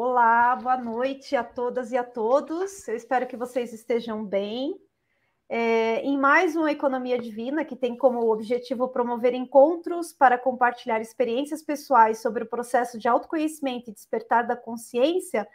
[0.00, 2.86] Olá, boa noite a todas e a todos.
[2.86, 4.80] Eu espero que vocês estejam bem.
[5.48, 11.64] É, em mais uma Economia Divina, que tem como objetivo promover encontros para compartilhar experiências
[11.64, 15.48] pessoais sobre o processo de autoconhecimento e despertar da consciência,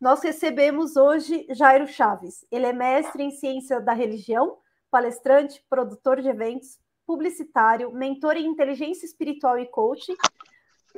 [0.00, 2.46] nós recebemos hoje Jairo Chaves.
[2.52, 4.58] Ele é mestre em ciência da religião,
[4.92, 10.14] palestrante, produtor de eventos, publicitário, mentor em inteligência espiritual e coaching.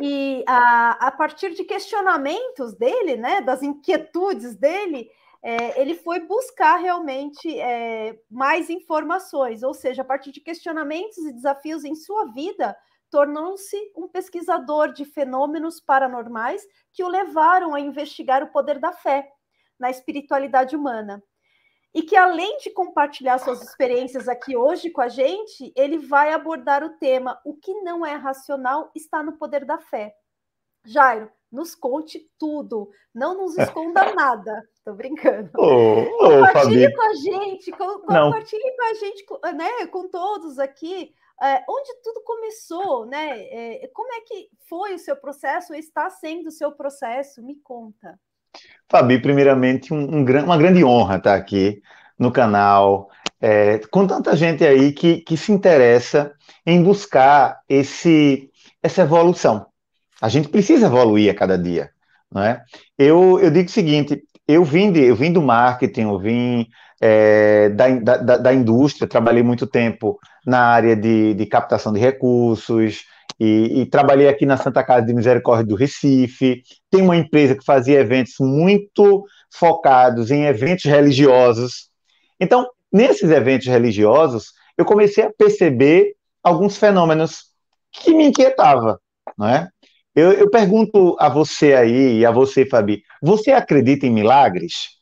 [0.00, 5.10] E a, a partir de questionamentos dele, né, das inquietudes dele,
[5.42, 11.32] é, ele foi buscar realmente é, mais informações, ou seja, a partir de questionamentos e
[11.32, 12.76] desafios em sua vida,
[13.10, 19.28] tornou-se um pesquisador de fenômenos paranormais que o levaram a investigar o poder da fé
[19.78, 21.22] na espiritualidade humana.
[21.92, 26.84] E que, além de compartilhar suas experiências aqui hoje com a gente, ele vai abordar
[26.84, 30.14] o tema: o que não é racional está no poder da fé.
[30.84, 34.62] Jairo, nos conte tudo, não nos esconda nada.
[34.84, 35.50] Tô brincando.
[35.58, 36.94] Oh, oh, compartilhe Fabi.
[36.94, 42.22] com a gente, com, compartilhe com a gente, né, com todos aqui, é, onde tudo
[42.22, 43.40] começou, né?
[43.50, 47.42] É, como é que foi o seu processo, está sendo o seu processo?
[47.42, 48.18] Me conta.
[48.88, 51.80] Fabi, primeiramente, um, um, uma grande honra estar aqui
[52.18, 53.08] no canal,
[53.40, 56.32] é, com tanta gente aí que, que se interessa
[56.66, 58.50] em buscar esse,
[58.82, 59.66] essa evolução.
[60.20, 61.90] A gente precisa evoluir a cada dia,
[62.30, 62.62] não é?
[62.98, 66.66] Eu, eu digo o seguinte, eu vim, de, eu vim do marketing, eu vim
[67.00, 73.04] é, da, da, da, indústria, trabalhei muito tempo na área de, de captação de recursos,
[73.38, 76.62] e, e, trabalhei aqui na Santa Casa de Misericórdia do Recife.
[76.90, 81.88] Tem uma empresa que fazia eventos muito focados em eventos religiosos.
[82.38, 87.50] Então, nesses eventos religiosos, eu comecei a perceber alguns fenômenos
[87.92, 88.98] que me inquietavam,
[89.36, 89.68] não é?
[90.14, 94.99] Eu, eu pergunto a você aí e a você, Fabi, você acredita em milagres?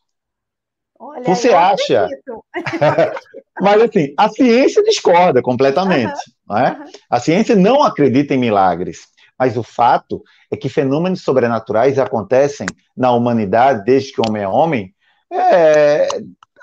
[0.99, 2.09] Olha, você acha?
[3.61, 6.49] Mas assim, a ciência discorda completamente, uhum.
[6.49, 6.73] não é?
[6.73, 6.85] Uhum.
[7.11, 9.07] A ciência não acredita em milagres.
[9.39, 12.67] Mas o fato é que fenômenos sobrenaturais acontecem
[12.97, 14.95] na humanidade desde que o homem é homem
[15.33, 16.09] é,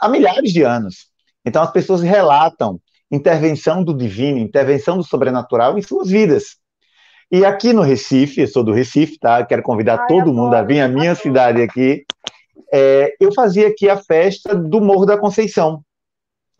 [0.01, 1.07] há milhares de anos.
[1.45, 2.79] Então as pessoas relatam
[3.09, 6.57] intervenção do divino, intervenção do sobrenatural em suas vidas.
[7.31, 9.43] E aqui no Recife, eu sou do Recife, tá?
[9.45, 12.05] Quero convidar Ai, todo mundo a vir à minha cidade aqui.
[12.77, 15.81] É, eu fazia aqui a festa do Morro da Conceição,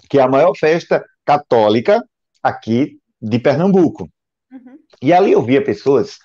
[0.10, 2.02] que é a maior festa católica
[2.42, 4.08] aqui de Pernambuco.
[4.50, 4.80] Uhum.
[5.02, 6.18] E ali eu via pessoas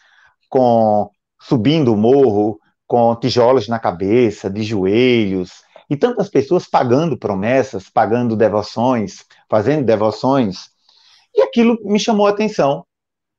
[0.48, 1.10] com
[1.42, 8.36] subindo o morro, com tijolos na cabeça, de joelhos, e tantas pessoas pagando promessas, pagando
[8.36, 10.70] devoções, fazendo devoções.
[11.34, 12.86] E aquilo me chamou a atenção.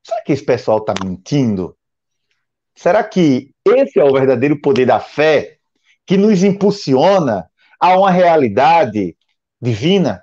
[0.06, 1.78] Será que esse pessoal está mentindo?
[2.75, 5.60] Será que esse é o verdadeiro poder da fé
[6.11, 7.45] que nos impulsiona
[7.79, 9.16] a uma realidade
[9.61, 10.22] divina?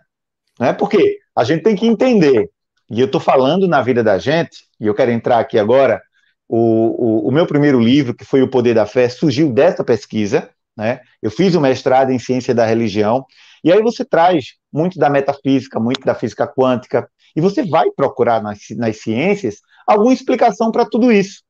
[0.61, 2.51] Não é porque a gente tem que entender,
[2.91, 5.99] e eu estou falando na vida da gente, e eu quero entrar aqui agora.
[6.47, 10.51] O, o, o meu primeiro livro, que foi O Poder da Fé, surgiu dessa pesquisa.
[10.77, 11.01] Né?
[11.23, 13.25] Eu fiz o um mestrado em ciência da religião,
[13.65, 18.43] e aí você traz muito da metafísica, muito da física quântica, e você vai procurar
[18.43, 19.57] nas, nas ciências
[19.87, 21.43] alguma explicação para tudo isso.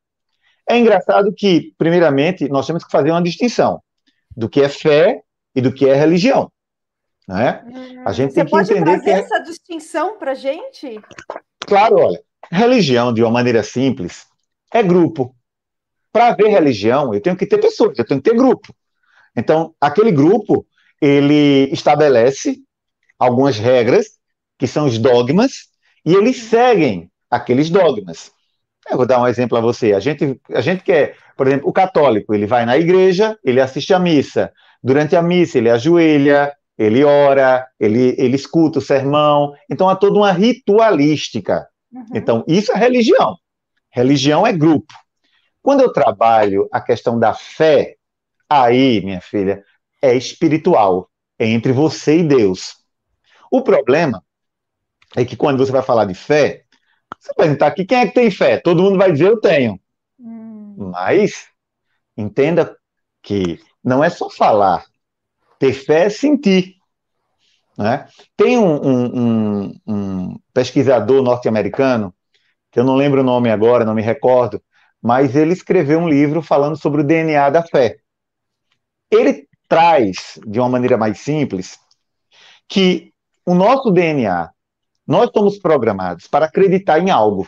[0.69, 3.81] É engraçado que, primeiramente, nós temos que fazer uma distinção
[4.39, 5.21] do que é fé
[5.53, 6.49] e do que é religião.
[7.27, 7.61] Né?
[7.67, 9.19] Hum, a gente tem que entender que é...
[9.19, 10.99] essa distinção para gente?
[11.59, 14.25] Claro, olha, religião de uma maneira simples
[14.73, 15.35] é grupo.
[16.11, 18.73] Para haver religião, eu tenho que ter pessoas, eu tenho que ter grupo.
[19.35, 20.65] Então, aquele grupo
[21.01, 22.59] ele estabelece
[23.17, 24.17] algumas regras
[24.57, 25.67] que são os dogmas
[26.05, 28.31] e eles seguem aqueles dogmas.
[28.89, 29.93] Eu vou dar um exemplo a você.
[29.93, 33.93] A gente, a gente quer, por exemplo, o católico, ele vai na igreja, ele assiste
[33.93, 34.51] a missa.
[34.81, 39.53] Durante a missa, ele ajoelha, ele ora, ele, ele escuta o sermão.
[39.69, 41.67] Então, há toda uma ritualística.
[41.91, 42.05] Uhum.
[42.15, 43.35] Então, isso é religião.
[43.91, 44.93] Religião é grupo.
[45.61, 47.95] Quando eu trabalho a questão da fé,
[48.49, 49.63] aí, minha filha,
[50.01, 51.09] é espiritual.
[51.37, 52.75] É entre você e Deus.
[53.51, 54.23] O problema
[55.15, 56.63] é que quando você vai falar de fé,
[57.19, 59.79] você perguntar aqui quem é que tem fé, todo mundo vai dizer eu tenho.
[60.19, 60.91] Hum.
[60.91, 61.47] Mas
[62.15, 62.75] entenda
[63.21, 64.85] que não é só falar.
[65.57, 66.75] Ter fé é sentir.
[67.77, 68.07] Né?
[68.35, 72.13] Tem um, um, um, um pesquisador norte-americano,
[72.71, 74.61] que eu não lembro o nome agora, não me recordo,
[75.01, 77.97] mas ele escreveu um livro falando sobre o DNA da fé.
[79.09, 81.79] Ele traz, de uma maneira mais simples,
[82.67, 83.13] que
[83.45, 84.49] o nosso DNA
[85.09, 87.47] nós somos programados para acreditar em algo,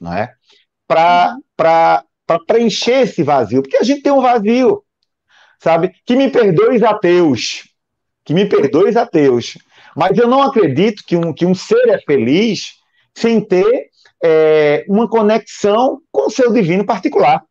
[0.00, 0.32] não é?
[0.86, 2.04] Para
[2.46, 4.84] preencher esse vazio, porque a gente tem um vazio.
[5.60, 5.92] sabe?
[6.06, 7.68] Que me perdoe ateus,
[8.24, 9.58] que me perdoe ateus,
[9.96, 12.74] mas eu não acredito que um, que um ser é feliz
[13.16, 13.90] sem ter
[14.22, 17.42] é, uma conexão com o seu divino particular.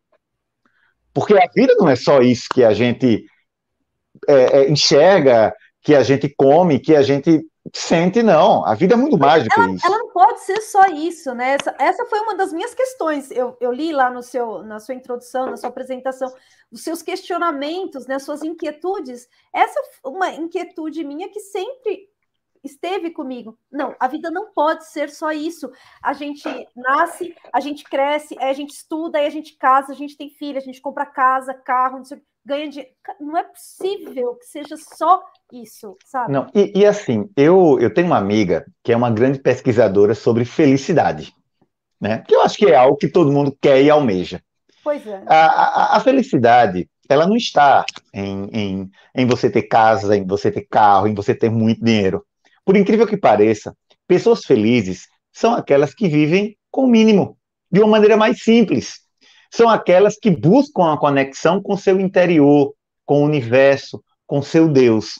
[1.13, 3.25] Porque a vida não é só isso que a gente
[4.29, 7.41] é, é, enxerga, que a gente come, que a gente
[7.73, 8.65] sente, não.
[8.65, 9.85] A vida é muito mais do que ela, isso.
[9.85, 11.51] Ela não pode ser só isso, né?
[11.51, 13.29] Essa, essa foi uma das minhas questões.
[13.31, 16.33] Eu, eu, li lá no seu, na sua introdução, na sua apresentação,
[16.71, 19.27] os seus questionamentos, né, suas inquietudes.
[19.53, 22.09] Essa uma inquietude minha que sempre
[22.63, 23.57] esteve comigo.
[23.71, 25.71] Não, a vida não pode ser só isso.
[26.01, 26.43] A gente
[26.75, 30.57] nasce, a gente cresce, a gente estuda, aí a gente casa, a gente tem filho,
[30.57, 32.91] a gente compra casa, carro, não sei, ganha dinheiro.
[33.21, 35.21] Não é possível que seja só
[35.53, 36.33] isso, sabe?
[36.33, 40.43] Não, e, e, assim, eu, eu tenho uma amiga que é uma grande pesquisadora sobre
[40.43, 41.33] felicidade,
[42.01, 42.23] né?
[42.27, 44.41] Que eu acho que é algo que todo mundo quer e almeja.
[44.83, 45.23] Pois é.
[45.27, 50.51] A, a, a felicidade, ela não está em, em, em você ter casa, em você
[50.51, 52.25] ter carro, em você ter muito dinheiro.
[52.65, 53.75] Por incrível que pareça,
[54.07, 57.37] pessoas felizes são aquelas que vivem com o mínimo,
[57.71, 58.99] de uma maneira mais simples.
[59.51, 62.73] São aquelas que buscam a conexão com seu interior,
[63.05, 65.19] com o universo, com seu Deus.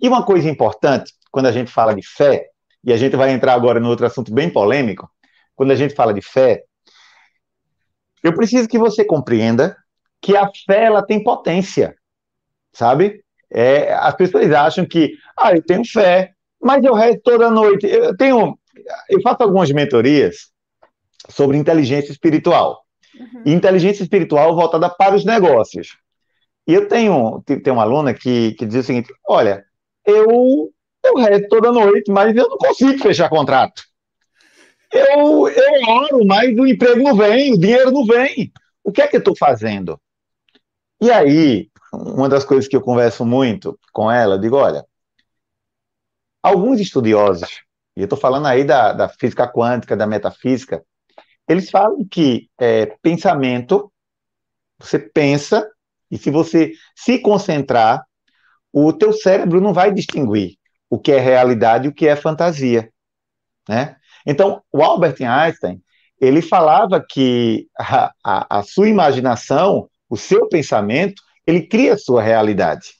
[0.00, 2.48] E uma coisa importante, quando a gente fala de fé,
[2.84, 5.08] e a gente vai entrar agora no outro assunto bem polêmico,
[5.54, 6.62] quando a gente fala de fé,
[8.22, 9.76] eu preciso que você compreenda
[10.20, 11.94] que a fé ela tem potência,
[12.72, 13.24] sabe?
[13.50, 17.86] É, as pessoas acham que, ah, eu tenho fé, mas eu rezo toda noite.
[17.86, 18.58] Eu tenho,
[19.08, 20.52] eu faço algumas mentorias
[21.28, 22.82] sobre inteligência espiritual.
[23.18, 23.42] Uhum.
[23.46, 25.96] Inteligência espiritual voltada para os negócios.
[26.66, 29.64] E eu tenho, tenho uma aluna que, que diz o seguinte: olha,
[30.06, 30.72] eu,
[31.04, 33.82] eu rezo toda noite, mas eu não consigo fechar contrato.
[34.92, 38.52] Eu, eu oro, mas o emprego não vem, o dinheiro não vem.
[38.84, 39.98] O que é que eu estou fazendo?
[41.00, 44.84] E aí, uma das coisas que eu converso muito com ela, digo: olha,
[46.42, 47.60] Alguns estudiosos,
[47.96, 50.84] e eu estou falando aí da, da, física quântica, da metafísica,
[51.48, 53.92] eles falam que é, pensamento,
[54.78, 55.68] você pensa,
[56.10, 58.04] e se você se concentrar,
[58.72, 60.56] o teu cérebro não vai distinguir
[60.88, 62.90] o que é realidade e o que é fantasia,
[63.68, 63.96] né?
[64.26, 65.82] Então, o Albert Einstein,
[66.20, 72.22] ele falava que a, a, a sua imaginação, o seu pensamento, ele cria a sua
[72.22, 72.94] realidade.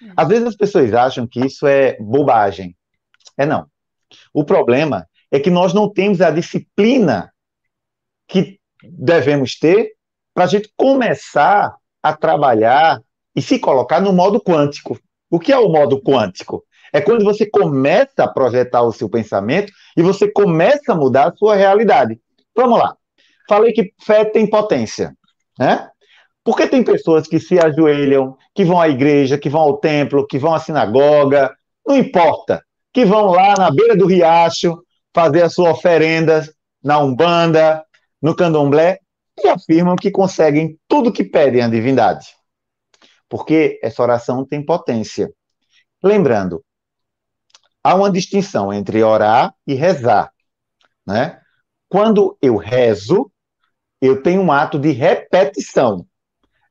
[0.00, 0.12] Hum.
[0.16, 2.76] Às vezes as pessoas acham que isso é bobagem,
[3.36, 3.66] é não.
[4.32, 7.29] O problema é que nós não temos a disciplina
[8.30, 9.90] que devemos ter
[10.32, 13.00] para a gente começar a trabalhar
[13.36, 14.98] e se colocar no modo quântico.
[15.30, 16.64] O que é o modo quântico?
[16.92, 21.36] É quando você começa a projetar o seu pensamento e você começa a mudar a
[21.36, 22.18] sua realidade.
[22.56, 22.96] Vamos lá.
[23.48, 25.14] Falei que fé tem potência,
[25.58, 25.88] né?
[26.42, 30.38] Porque tem pessoas que se ajoelham, que vão à igreja, que vão ao templo, que
[30.38, 31.54] vão à sinagoga,
[31.86, 34.82] não importa que vão lá na beira do riacho
[35.14, 36.48] fazer a sua oferenda
[36.82, 37.84] na Umbanda,
[38.20, 39.00] no Candomblé,
[39.42, 42.26] e afirmam que conseguem tudo que pedem à divindade.
[43.28, 45.32] Porque essa oração tem potência.
[46.02, 46.64] Lembrando,
[47.82, 50.32] há uma distinção entre orar e rezar.
[51.06, 51.40] Né?
[51.88, 53.30] Quando eu rezo,
[54.00, 56.06] eu tenho um ato de repetição.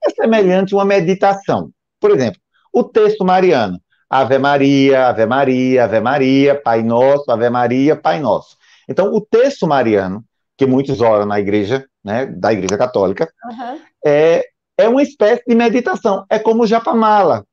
[0.04, 1.72] É semelhante a uma meditação.
[2.00, 2.40] Por exemplo,
[2.74, 3.80] o texto mariano.
[4.10, 8.58] Ave Maria, Ave Maria, Ave Maria, Pai Nosso, Ave Maria, Pai Nosso.
[8.88, 10.26] Então, o texto mariano,
[10.60, 13.82] que muitos oram na igreja, né, da igreja católica, uhum.
[14.06, 14.46] é,
[14.78, 16.26] é uma espécie de meditação.
[16.30, 17.46] É como o japamala.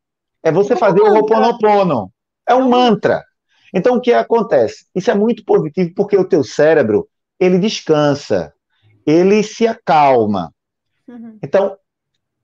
[0.42, 2.12] É você é fazer o Ho'oponopono.
[2.46, 3.24] É um mantra.
[3.72, 4.86] Então, o que acontece?
[4.94, 7.08] Isso é muito positivo porque o teu cérebro,
[7.40, 8.52] ele descansa,
[9.06, 10.52] ele se acalma.
[11.08, 11.38] Uhum.
[11.42, 11.76] Então,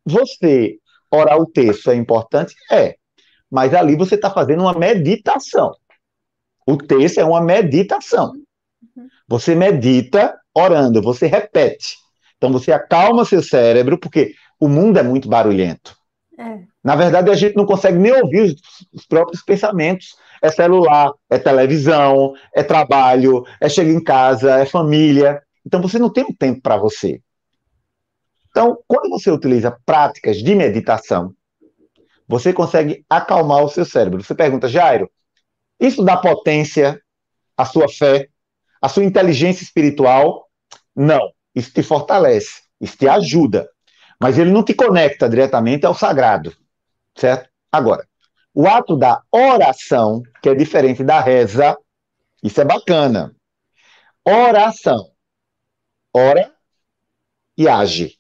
[0.05, 0.79] você
[1.11, 2.55] orar o texto é importante?
[2.71, 2.97] É
[3.53, 5.77] mas ali você está fazendo uma meditação.
[6.67, 8.33] O texto é uma meditação.
[9.29, 11.97] Você medita orando, você repete.
[12.37, 15.97] Então você acalma seu cérebro, porque o mundo é muito barulhento.
[16.39, 16.61] É.
[16.83, 18.55] Na verdade, a gente não consegue nem ouvir os,
[18.93, 20.17] os, próprios pensamentos.
[20.43, 25.41] É celular, é televisão, é trabalho, é chegar em casa, é família.
[25.65, 27.21] Então você não tem um tempo para você.
[28.51, 31.33] Então, quando você utiliza práticas de meditação,
[32.27, 34.23] você consegue acalmar o seu cérebro.
[34.23, 35.11] Você pergunta, Jairo,
[35.79, 37.01] isso dá potência
[37.57, 38.29] à sua fé,
[38.83, 40.49] à sua inteligência espiritual?
[40.95, 41.33] Não.
[41.55, 43.69] Isso te fortalece, isso te ajuda.
[44.21, 46.55] Mas ele não te conecta diretamente ao sagrado,
[47.17, 47.49] certo?
[47.71, 48.07] Agora,
[48.55, 51.77] o ato da oração, que é diferente da reza,
[52.43, 53.35] isso é bacana.
[54.25, 55.11] Oração.
[56.15, 56.53] Ora
[57.57, 58.19] e age.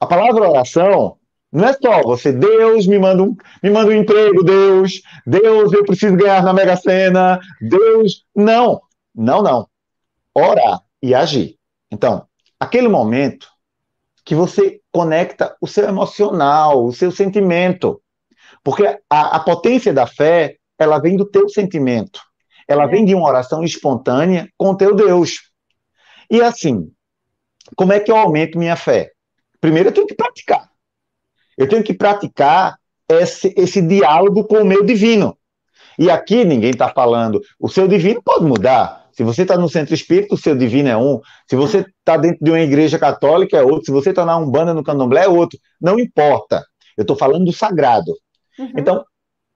[0.00, 1.18] A palavra oração
[1.52, 5.84] Não é só você, Deus me manda um, me manda um emprego, Deus, Deus, eu
[5.84, 8.24] preciso ganhar na Mega Sena, Deus.
[8.34, 8.80] Não,
[9.16, 9.68] não, não.
[10.34, 11.56] Orar e agir.
[11.90, 12.26] Então,
[12.60, 13.48] aquele momento
[14.24, 18.02] que você conecta o seu emocional, o seu sentimento.
[18.62, 22.20] Porque a, a potência da fé, ela vem do teu sentimento.
[22.68, 22.88] Ela é.
[22.88, 25.50] vem de uma oração espontânea com o teu Deus.
[26.30, 26.90] E assim,
[27.76, 29.12] como é que eu aumento minha fé?
[29.60, 30.68] Primeiro eu tenho que praticar.
[31.56, 32.76] Eu tenho que praticar
[33.08, 35.38] esse, esse diálogo com o meu divino.
[35.98, 39.05] E aqui ninguém está falando, o seu divino pode mudar.
[39.16, 41.20] Se você está no centro espírita, o seu divino é um.
[41.48, 43.86] Se você está dentro de uma igreja católica, é outro.
[43.86, 45.58] Se você está na Umbanda, no Candomblé, é outro.
[45.80, 46.62] Não importa.
[46.98, 48.12] Eu estou falando do sagrado.
[48.58, 48.72] Uhum.
[48.76, 49.04] Então,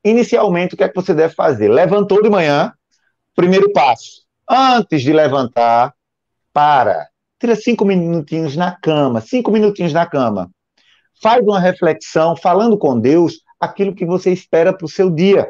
[0.02, 1.68] inicialmente, o que é que você deve fazer?
[1.68, 2.72] Levantou de manhã,
[3.36, 4.22] primeiro passo.
[4.48, 5.92] Antes de levantar,
[6.54, 7.08] para.
[7.38, 10.50] Tira cinco minutinhos na cama, cinco minutinhos na cama.
[11.22, 15.46] Faz uma reflexão, falando com Deus, aquilo que você espera para o seu dia.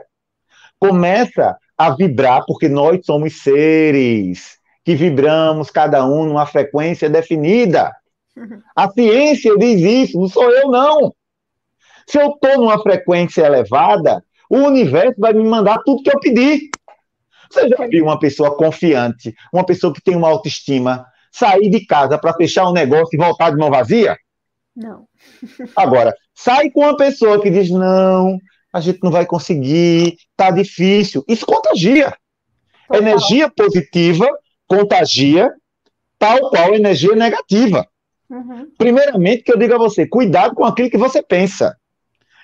[0.81, 7.91] Começa a vibrar, porque nós somos seres que vibramos cada um numa frequência definida.
[8.77, 11.15] A ciência diz isso, não sou eu, não.
[12.07, 16.69] Se eu estou numa frequência elevada, o universo vai me mandar tudo que eu pedir.
[17.51, 22.19] Você já viu uma pessoa confiante, uma pessoa que tem uma autoestima, sair de casa
[22.19, 24.19] para fechar um negócio e voltar de mão vazia?
[24.77, 25.07] Não.
[25.75, 28.39] Agora, sai com uma pessoa que diz: não,
[28.73, 31.25] a gente não vai conseguir, tá difícil.
[31.29, 32.15] Isso contagia.
[32.87, 33.03] Total.
[33.03, 34.29] Energia positiva
[34.67, 35.53] contagia,
[36.17, 37.85] tal qual energia negativa.
[38.31, 38.69] Uhum.
[38.79, 41.77] Primeiramente, que eu digo a você: cuidado com aquilo que você pensa.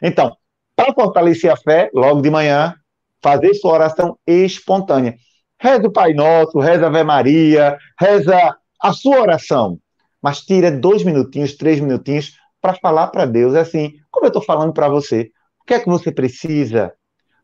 [0.03, 0.37] Então,
[0.75, 2.75] para fortalecer a fé, logo de manhã,
[3.23, 5.15] fazer sua oração espontânea.
[5.61, 9.79] Reza o Pai Nosso, reza a Ave Maria, reza a sua oração
[10.27, 14.43] mas tira dois minutinhos, três minutinhos para falar para Deus é assim, como eu estou
[14.43, 15.31] falando para você,
[15.67, 16.95] que é que você precisa?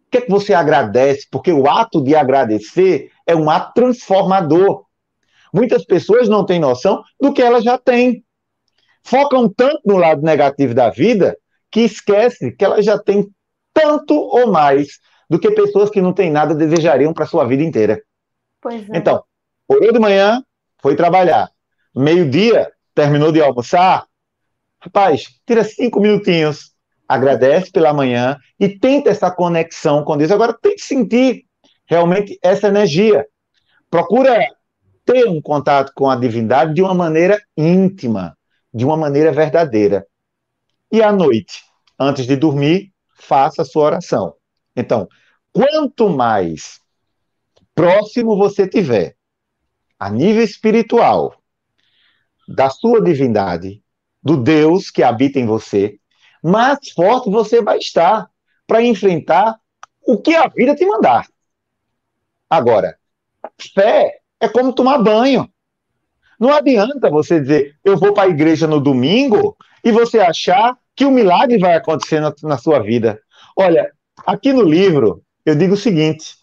[0.06, 1.26] O que é que você agradece?
[1.30, 4.84] Porque o ato de agradecer é um ato transformador.
[5.52, 8.24] Muitas pessoas não têm noção do que elas já têm.
[9.02, 11.36] Focam tanto no lado negativo da vida
[11.70, 13.28] que esquece que elas já têm
[13.74, 18.00] tanto ou mais do que pessoas que não têm nada desejariam para sua vida inteira.
[18.60, 18.96] Pois é.
[18.96, 19.24] Então,
[19.66, 20.42] orou de manhã,
[20.80, 21.50] foi trabalhar
[21.94, 24.06] meio-dia, terminou de almoçar,
[24.80, 26.71] rapaz, tira cinco minutinhos,
[27.12, 30.30] agradece pela manhã e tenta essa conexão com Deus.
[30.30, 31.44] Agora, tem que sentir
[31.84, 33.26] realmente essa energia.
[33.90, 34.46] Procura
[35.04, 38.36] ter um contato com a divindade de uma maneira íntima,
[38.72, 40.06] de uma maneira verdadeira.
[40.90, 41.60] E à noite,
[41.98, 44.34] antes de dormir, faça a sua oração.
[44.74, 45.06] Então,
[45.52, 46.80] quanto mais
[47.74, 49.14] próximo você tiver,
[49.98, 51.34] a nível espiritual,
[52.48, 53.82] da sua divindade,
[54.22, 55.98] do Deus que habita em você,
[56.42, 58.28] mais forte você vai estar
[58.66, 59.58] para enfrentar
[60.06, 61.26] o que a vida te mandar.
[62.50, 62.96] Agora,
[63.74, 65.48] fé é como tomar banho.
[66.38, 71.04] Não adianta você dizer, eu vou para a igreja no domingo e você achar que
[71.04, 73.20] o milagre vai acontecer na, na sua vida.
[73.56, 73.92] Olha,
[74.26, 76.36] aqui no livro, eu digo o seguinte: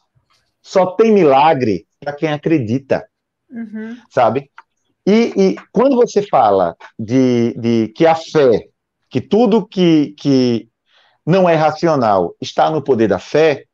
[0.61, 3.05] só tem milagre para quem acredita.
[3.49, 3.97] Uhum.
[4.09, 4.49] Sabe?
[5.05, 8.68] E, e quando você fala de, de, que a fé,
[9.09, 10.69] que tudo que, que
[11.25, 13.65] não é racional está no poder da fé,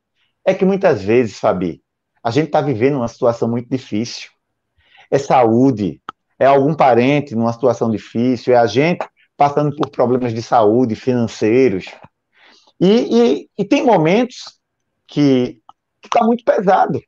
[0.44, 1.82] é que muitas vezes, Fabi,
[2.24, 4.30] a gente está vivendo uma situação muito difícil.
[5.12, 6.02] É saúde,
[6.40, 9.06] é algum parente numa situação difícil, é a gente
[9.38, 11.86] passando por problemas de saúde, financeiros.
[12.80, 14.60] E, e, e tem momentos
[15.08, 15.60] que
[16.04, 17.02] está muito pesado.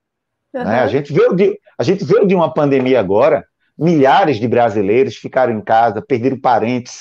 [0.54, 0.64] Uhum.
[0.64, 0.80] Né?
[0.82, 3.46] A, gente veio de, a gente veio de uma pandemia agora
[3.78, 7.00] milhares de brasileiros ficaram em casa, perderam parentes.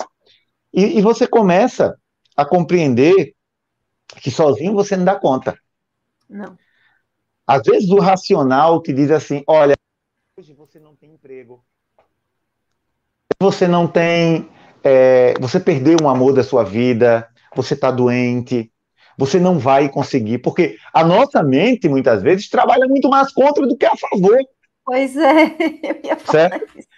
[0.76, 1.99] E, e, você começa
[2.37, 3.35] a compreender
[4.21, 5.59] que sozinho você não dá conta.
[6.28, 6.59] Não.
[7.47, 9.75] Às vezes o racional te diz assim: olha,
[10.37, 11.64] hoje você não tem emprego,
[13.40, 14.50] você não tem.
[14.85, 18.71] É, você perdeu um amor da sua vida, você está doente,
[19.16, 23.76] você não vai conseguir, porque a nossa mente muitas vezes trabalha muito mais contra do
[23.76, 24.38] que a favor.
[24.85, 26.78] Pois é, eu ia falar certo?
[26.78, 26.88] isso.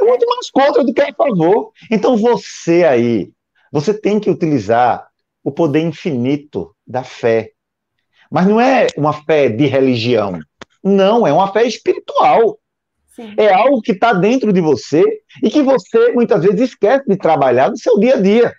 [0.00, 1.72] É muito mais contra do que a favor.
[1.90, 3.32] Então você aí,
[3.72, 5.08] você tem que utilizar
[5.42, 7.52] o poder infinito da fé.
[8.30, 10.38] Mas não é uma fé de religião.
[10.82, 12.58] Não, é uma fé espiritual.
[13.08, 13.34] Sim.
[13.36, 15.02] É algo que está dentro de você
[15.42, 18.52] e que você muitas vezes esquece de trabalhar no seu dia a dia.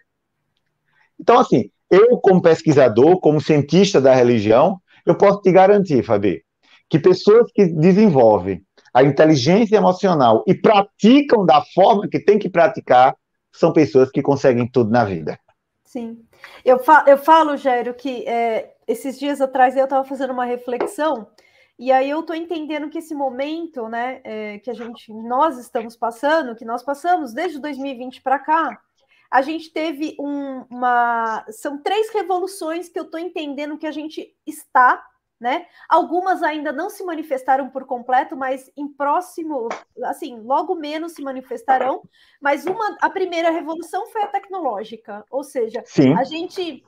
[1.20, 6.44] Então, assim, eu, como pesquisador, como cientista da religião, eu posso te garantir, Fabi,
[6.89, 8.62] que pessoas que desenvolvem
[8.94, 13.15] a inteligência emocional e praticam da forma que tem que praticar,
[13.51, 15.39] são pessoas que conseguem tudo na vida.
[15.84, 16.24] Sim.
[16.63, 21.27] Eu, fa eu falo, Gério, que é, esses dias atrás eu estava fazendo uma reflexão
[21.79, 25.96] e aí eu estou entendendo que esse momento, né, é, que a gente, nós estamos
[25.96, 28.82] passando, que nós passamos desde 2020 para cá,
[29.29, 34.36] a gente teve um, uma, são três revoluções que eu estou entendendo que a gente
[34.46, 35.06] está,
[35.39, 35.67] né?
[35.88, 39.70] Algumas ainda não se manifestaram por completo, mas em próximo,
[40.06, 42.01] assim, logo menos se manifestarão.
[42.41, 46.13] Mas uma, a primeira revolução foi a tecnológica, ou seja, Sim.
[46.13, 46.84] a gente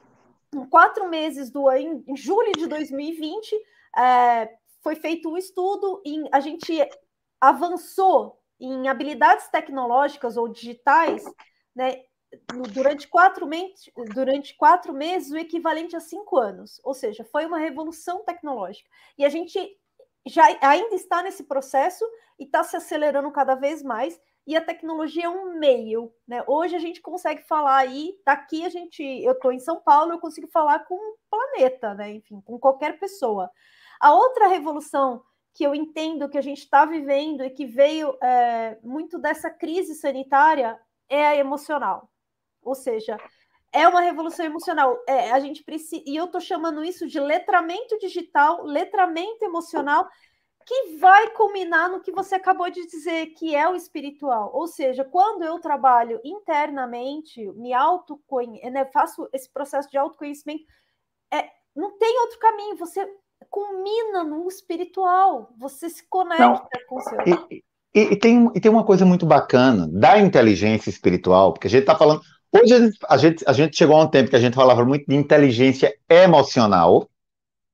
[0.54, 3.56] em quatro meses do em, em julho de 2020
[3.96, 4.50] é,
[4.82, 6.74] foi feito um estudo e a gente
[7.40, 11.24] avançou em habilidades tecnológicas ou digitais,
[11.76, 12.02] né,
[12.74, 16.80] durante quatro, meses, durante quatro meses o equivalente a cinco anos.
[16.84, 18.90] Ou seja, foi uma revolução tecnológica.
[19.18, 19.60] E a gente
[20.28, 22.06] já ainda está nesse processo
[22.38, 24.20] e está se acelerando cada vez mais.
[24.46, 26.44] E a tecnologia é um meio, né?
[26.48, 30.20] Hoje a gente consegue falar aí, daqui a gente, eu estou em São Paulo, eu
[30.20, 32.14] consigo falar com o planeta, né?
[32.14, 33.52] Enfim, com qualquer pessoa.
[34.00, 38.78] A outra revolução que eu entendo que a gente está vivendo e que veio é,
[38.82, 42.09] muito dessa crise sanitária é a emocional.
[42.70, 43.18] Ou seja,
[43.74, 44.98] é uma revolução emocional.
[45.08, 50.08] É, a gente precisa, e eu estou chamando isso de letramento digital, letramento emocional,
[50.66, 54.52] que vai culminar no que você acabou de dizer, que é o espiritual.
[54.54, 60.64] Ou seja, quando eu trabalho internamente, me autoconheço, né, faço esse processo de autoconhecimento,
[61.34, 62.78] é, não tem outro caminho.
[62.78, 63.04] Você
[63.50, 67.18] culmina no espiritual, você se conecta não, com o seu.
[67.26, 67.64] E,
[67.96, 71.82] e, e, tem, e tem uma coisa muito bacana da inteligência espiritual, porque a gente
[71.82, 74.84] está falando Hoje a gente, a gente chegou a um tempo que a gente falava
[74.84, 77.08] muito de inteligência emocional,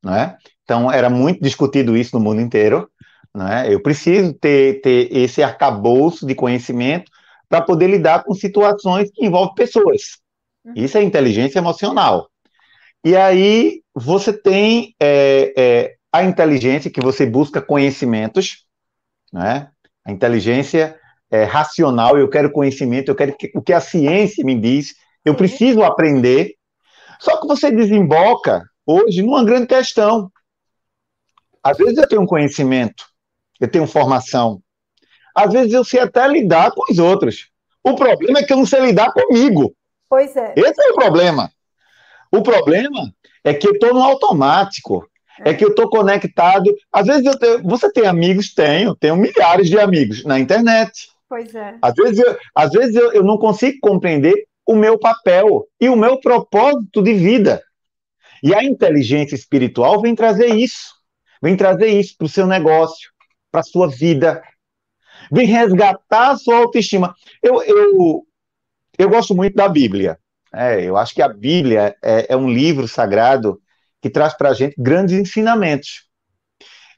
[0.03, 0.37] né?
[0.63, 2.89] Então era muito discutido isso no mundo inteiro,
[3.33, 3.73] né?
[3.73, 7.09] Eu preciso ter, ter esse arcabouço de conhecimento
[7.47, 10.17] para poder lidar com situações que envolvem pessoas.
[10.65, 10.73] Uhum.
[10.75, 12.29] Isso é inteligência emocional.
[13.03, 18.65] E aí você tem é, é, a inteligência que você busca conhecimentos,
[19.31, 19.69] né?
[20.03, 20.99] A inteligência
[21.31, 25.35] é, racional, eu quero conhecimento, eu quero que, o que a ciência me diz, eu
[25.35, 26.55] preciso aprender.
[27.19, 30.31] Só que você desemboca hoje numa grande questão.
[31.63, 33.03] Às vezes eu tenho conhecimento,
[33.59, 34.61] eu tenho formação.
[35.35, 37.49] Às vezes eu sei até lidar com os outros.
[37.83, 39.75] O problema é que eu não sei lidar comigo.
[40.09, 40.53] Pois é.
[40.55, 41.51] Esse é o problema.
[42.31, 43.11] O problema
[43.43, 45.07] é que eu estou no automático.
[45.43, 45.49] É.
[45.49, 46.73] é que eu estou conectado.
[46.91, 48.53] Às vezes eu tenho, você tem amigos?
[48.53, 51.09] Tenho, tenho milhares de amigos na internet.
[51.35, 51.77] Pois é.
[51.81, 55.95] Às vezes, eu, às vezes eu, eu não consigo compreender o meu papel e o
[55.97, 57.61] meu propósito de vida.
[58.41, 60.93] E a inteligência espiritual vem trazer isso.
[61.43, 63.09] Vem trazer isso para o seu negócio,
[63.51, 64.41] para a sua vida.
[65.29, 67.13] Vem resgatar a sua autoestima.
[67.43, 68.25] Eu, eu,
[68.97, 70.17] eu gosto muito da Bíblia.
[70.53, 73.61] É, eu acho que a Bíblia é, é um livro sagrado
[74.01, 76.05] que traz para a gente grandes ensinamentos.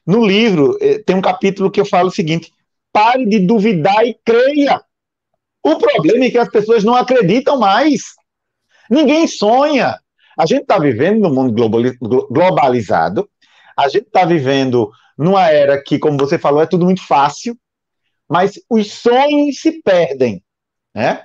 [0.06, 2.52] No livro, eh, tem um capítulo que eu falo o seguinte:
[2.98, 4.82] pare de duvidar e creia.
[5.62, 8.02] O problema é que as pessoas não acreditam mais.
[8.90, 10.00] Ninguém sonha.
[10.36, 13.30] A gente está vivendo num mundo globalizado,
[13.76, 17.56] a gente está vivendo numa era que, como você falou, é tudo muito fácil,
[18.28, 20.42] mas os sonhos se perdem.
[20.92, 21.24] Né?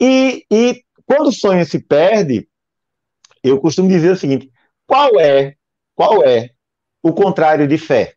[0.00, 2.48] E, e quando o sonho se perde,
[3.42, 4.48] eu costumo dizer o seguinte:
[4.86, 5.56] qual é,
[5.94, 6.50] qual é
[7.02, 8.14] o contrário de fé?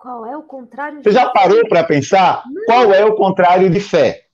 [0.00, 1.02] Qual é o contrário?
[1.02, 4.24] Você já parou para pensar qual é o contrário de fé?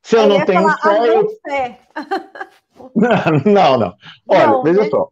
[0.00, 1.28] Se eu, não tenho falar, fé, eu...
[1.44, 1.80] fé.
[3.44, 3.96] não, não,
[4.28, 4.88] Olha, não, veja né?
[4.90, 5.08] só.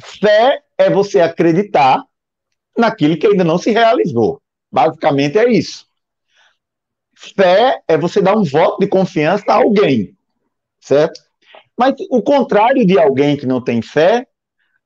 [0.00, 2.04] Fé é você acreditar
[2.76, 4.42] naquilo que ainda não se realizou.
[4.70, 5.86] Basicamente é isso.
[7.14, 10.18] Fé é você dar um voto de confiança a alguém,
[10.80, 11.20] certo?
[11.78, 14.26] Mas o contrário de alguém que não tem fé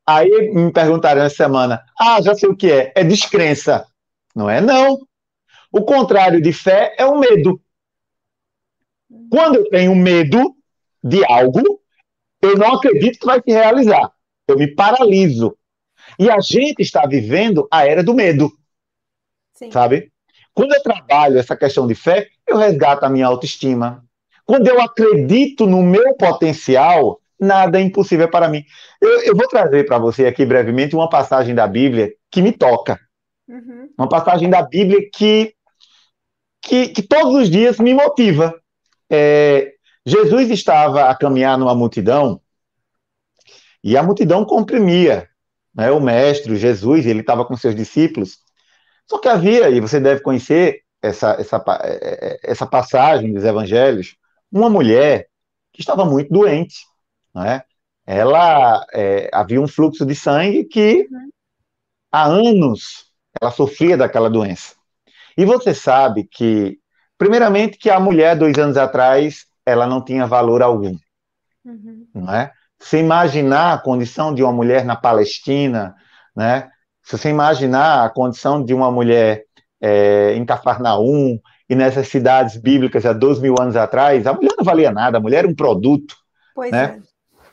[0.06, 3.86] Aí me perguntaram essa semana: ah, já sei o que é, é descrença.
[4.34, 4.98] Não é, não.
[5.72, 7.60] O contrário de fé é o medo.
[9.30, 10.54] Quando eu tenho medo
[11.02, 11.80] de algo,
[12.42, 14.10] eu não acredito que vai se realizar.
[14.48, 15.56] Eu me paraliso.
[16.18, 18.50] E a gente está vivendo a era do medo.
[19.54, 19.70] Sim.
[19.70, 20.12] Sabe?
[20.52, 24.04] Quando eu trabalho essa questão de fé, eu resgato a minha autoestima.
[24.44, 28.64] Quando eu acredito no meu potencial, nada é impossível para mim.
[29.00, 33.00] Eu, eu vou trazer para você aqui brevemente uma passagem da Bíblia que me toca.
[33.48, 33.88] Uhum.
[33.98, 35.54] Uma passagem da Bíblia que,
[36.62, 38.54] que, que todos os dias me motiva.
[39.10, 39.72] É,
[40.04, 42.40] Jesus estava a caminhar numa multidão
[43.82, 45.28] e a multidão comprimia
[45.74, 48.38] né, o mestre, Jesus, ele estava com seus discípulos.
[49.08, 54.16] Só que havia, e você deve conhecer essa, essa, é, é, essa passagem dos evangelhos,
[54.52, 55.28] uma mulher
[55.72, 56.76] que estava muito doente,
[57.34, 57.64] não é?
[58.06, 61.30] Ela é, havia um fluxo de sangue que uhum.
[62.10, 63.06] há anos
[63.40, 64.74] ela sofria daquela doença.
[65.36, 66.78] E você sabe que,
[67.16, 70.96] primeiramente, que a mulher dois anos atrás ela não tinha valor algum,
[71.64, 72.06] uhum.
[72.14, 72.52] não é?
[72.78, 75.94] Você imaginar a condição de uma mulher na Palestina,
[76.34, 76.70] né?
[77.02, 79.44] Se você imaginar a condição de uma mulher
[79.80, 81.38] é, em Cafarnaum
[81.68, 85.20] e nessas cidades bíblicas há dois mil anos atrás, a mulher não valia nada, a
[85.20, 86.16] mulher era um produto.
[86.54, 86.98] Pois né?
[86.98, 87.09] é.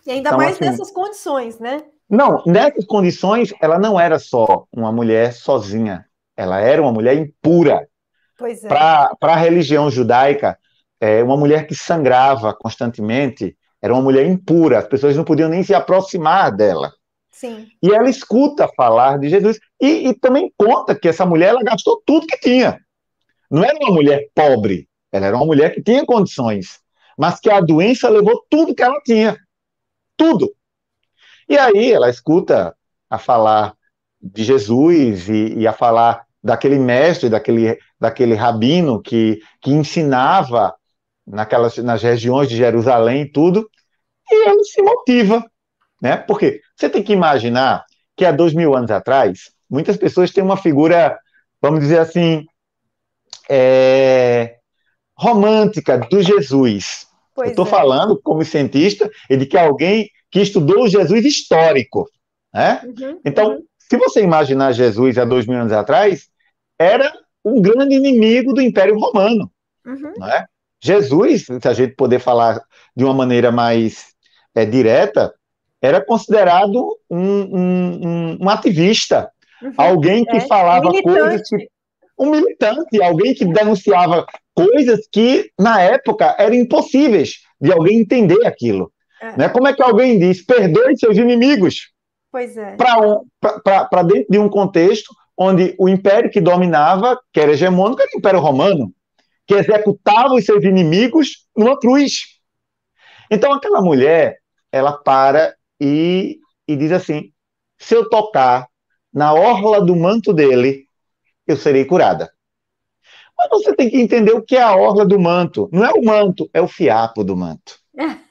[0.08, 1.84] E ainda então, mais assim, nessas condições, né?
[2.10, 7.86] Não, nessas condições, ela não era só uma mulher sozinha, ela era uma mulher impura.
[8.38, 8.70] Pois é.
[8.70, 10.58] Para a religião judaica,
[11.02, 15.62] é, uma mulher que sangrava constantemente era uma mulher impura, as pessoas não podiam nem
[15.62, 16.94] se aproximar dela.
[17.30, 17.68] Sim.
[17.84, 22.02] E ela escuta falar de Jesus e, e, também conta que essa mulher ela gastou
[22.06, 22.80] tudo que tinha.
[23.52, 26.80] Não era uma mulher pobre, ela era uma mulher que tinha condições,
[27.18, 29.38] mas que a doença levou tudo que ela tinha.
[30.18, 30.52] Tudo.
[31.48, 32.76] E aí ela escuta
[33.10, 33.74] a falar
[34.22, 40.74] de Jesus e, e a falar daquele mestre, daquele, daquele rabino que, que ensinava
[41.26, 43.70] naquelas, nas regiões de Jerusalém e tudo,
[44.30, 45.46] e ela se motiva,
[46.02, 46.18] né?
[46.18, 50.58] Porque você tem que imaginar que há dois mil anos atrás, muitas pessoas têm uma
[50.58, 51.18] figura,
[51.62, 52.46] vamos dizer assim,
[53.50, 54.58] é,
[55.16, 57.08] romântica do Jesus.
[57.38, 57.70] Pois Eu estou é.
[57.70, 62.10] falando, como cientista, de que alguém que estudou o Jesus histórico.
[62.52, 62.82] Né?
[62.84, 63.64] Uhum, então, uhum.
[63.78, 66.28] se você imaginar Jesus há dois mil anos atrás,
[66.80, 67.14] era
[67.46, 69.52] um grande inimigo do Império Romano.
[69.86, 70.14] Uhum.
[70.18, 70.46] Né?
[70.82, 72.60] Jesus, se a gente poder falar
[72.96, 74.08] de uma maneira mais
[74.56, 75.32] é, direta,
[75.80, 79.30] era considerado um, um, um, ativista,
[79.62, 79.74] uhum.
[79.78, 81.20] alguém que é, falava militante.
[81.20, 81.70] coisas que.
[82.20, 84.26] Um militante, alguém que denunciava
[84.58, 88.92] coisas que, na época, eram impossíveis de alguém entender aquilo.
[89.22, 89.38] É.
[89.38, 89.50] Né?
[89.50, 91.92] Como é que alguém diz, perdoe seus inimigos?
[92.32, 92.76] Pois é.
[92.76, 98.18] Para dentro de um contexto onde o império que dominava, que era hegemônico, era o
[98.18, 98.92] Império Romano
[99.46, 102.38] que executava os seus inimigos numa cruz.
[103.32, 104.40] Então aquela mulher,
[104.72, 107.32] ela para e, e diz assim:
[107.78, 108.68] se eu tocar
[109.14, 110.86] na orla do manto dele,
[111.48, 112.30] eu serei curada.
[113.38, 115.70] Mas você tem que entender o que é a orla do manto.
[115.72, 117.80] Não é o manto, é o fiapo do manto.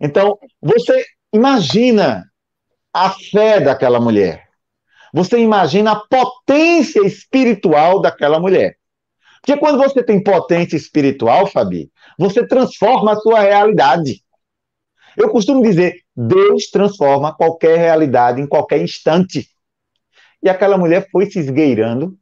[0.00, 2.24] Então, você imagina
[2.94, 4.48] a fé daquela mulher.
[5.12, 8.78] Você imagina a potência espiritual daquela mulher.
[9.42, 14.22] Porque quando você tem potência espiritual, Fabi, você transforma a sua realidade.
[15.14, 19.46] Eu costumo dizer, Deus transforma qualquer realidade em qualquer instante.
[20.42, 22.16] E aquela mulher foi se esgueirando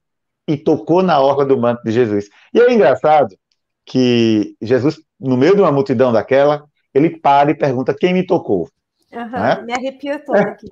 [0.46, 2.28] e tocou na orla do manto de Jesus.
[2.52, 3.36] E é engraçado
[3.84, 8.68] que Jesus, no meio de uma multidão daquela, ele para e pergunta quem me tocou.
[9.12, 10.66] Uhum, Me arrepiou todo é, aqui.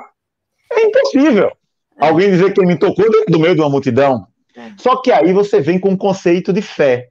[0.72, 1.48] É impossível
[2.00, 2.06] é.
[2.06, 4.26] alguém dizer quem me tocou do meio de uma multidão.
[4.56, 4.72] É.
[4.78, 7.08] Só que aí você vem com o conceito de fé.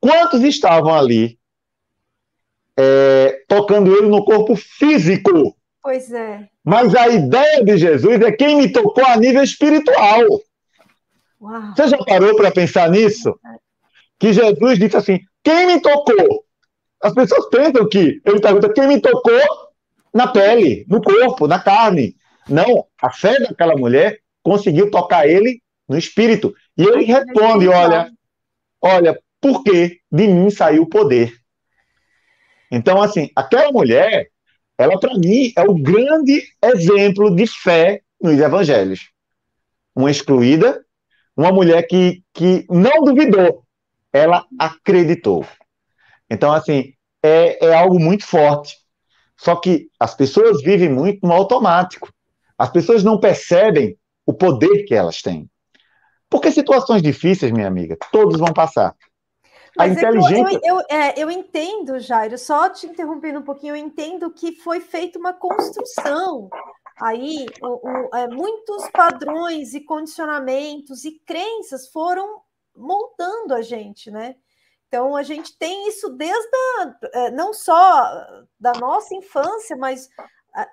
[0.00, 1.38] Quantos estavam ali
[2.76, 5.54] é, tocando ele no corpo físico?
[5.82, 6.48] Pois é.
[6.64, 10.22] Mas a ideia de Jesus é quem me tocou a nível espiritual.
[11.40, 11.74] Uau.
[11.74, 13.34] Você já parou para pensar nisso?
[14.18, 16.44] Que Jesus disse assim: quem me tocou?
[17.02, 19.40] As pessoas pensam que ele pergunta quem me tocou
[20.12, 22.14] na pele, no corpo, na carne.
[22.48, 26.54] Não, a fé daquela mulher conseguiu tocar ele no espírito.
[26.76, 28.10] E ele responde: olha,
[28.80, 31.32] olha, por que de mim saiu o poder?
[32.70, 34.28] Então, assim, aquela mulher,
[34.78, 39.10] ela para mim é o grande exemplo de fé nos evangelhos.
[39.94, 40.84] Uma excluída,
[41.40, 43.64] uma mulher que, que não duvidou,
[44.12, 45.46] ela acreditou.
[46.28, 48.76] Então, assim, é, é algo muito forte.
[49.38, 52.12] Só que as pessoas vivem muito no automático.
[52.58, 55.48] As pessoas não percebem o poder que elas têm.
[56.28, 58.94] Porque situações difíceis, minha amiga, todos vão passar.
[59.78, 60.60] A Mas inteligência...
[60.62, 64.80] eu, eu, é, eu entendo, Jairo, só te interrompendo um pouquinho, eu entendo que foi
[64.80, 66.50] feita uma construção.
[67.00, 72.42] Aí, o, o, é, muitos padrões e condicionamentos e crenças foram
[72.76, 74.36] moldando a gente, né?
[74.88, 78.26] Então, a gente tem isso desde a, é, não só
[78.58, 80.08] da nossa infância, mas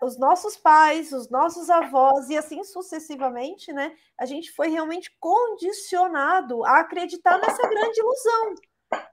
[0.02, 3.94] os nossos pais, os nossos avós e assim sucessivamente, né?
[4.20, 8.56] A gente foi realmente condicionado a acreditar nessa grande ilusão.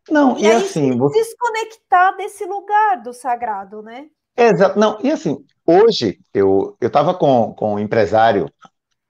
[0.08, 1.18] Não, e, e assim, você...
[1.18, 4.08] desconectar desse lugar do sagrado, né?
[4.36, 4.78] Exato.
[4.78, 8.50] Não, e assim, hoje eu estava com, com um empresário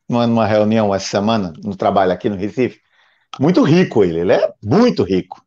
[0.08, 2.80] numa, numa reunião essa semana no trabalho aqui no Recife,
[3.40, 5.44] muito rico ele, ele é muito rico.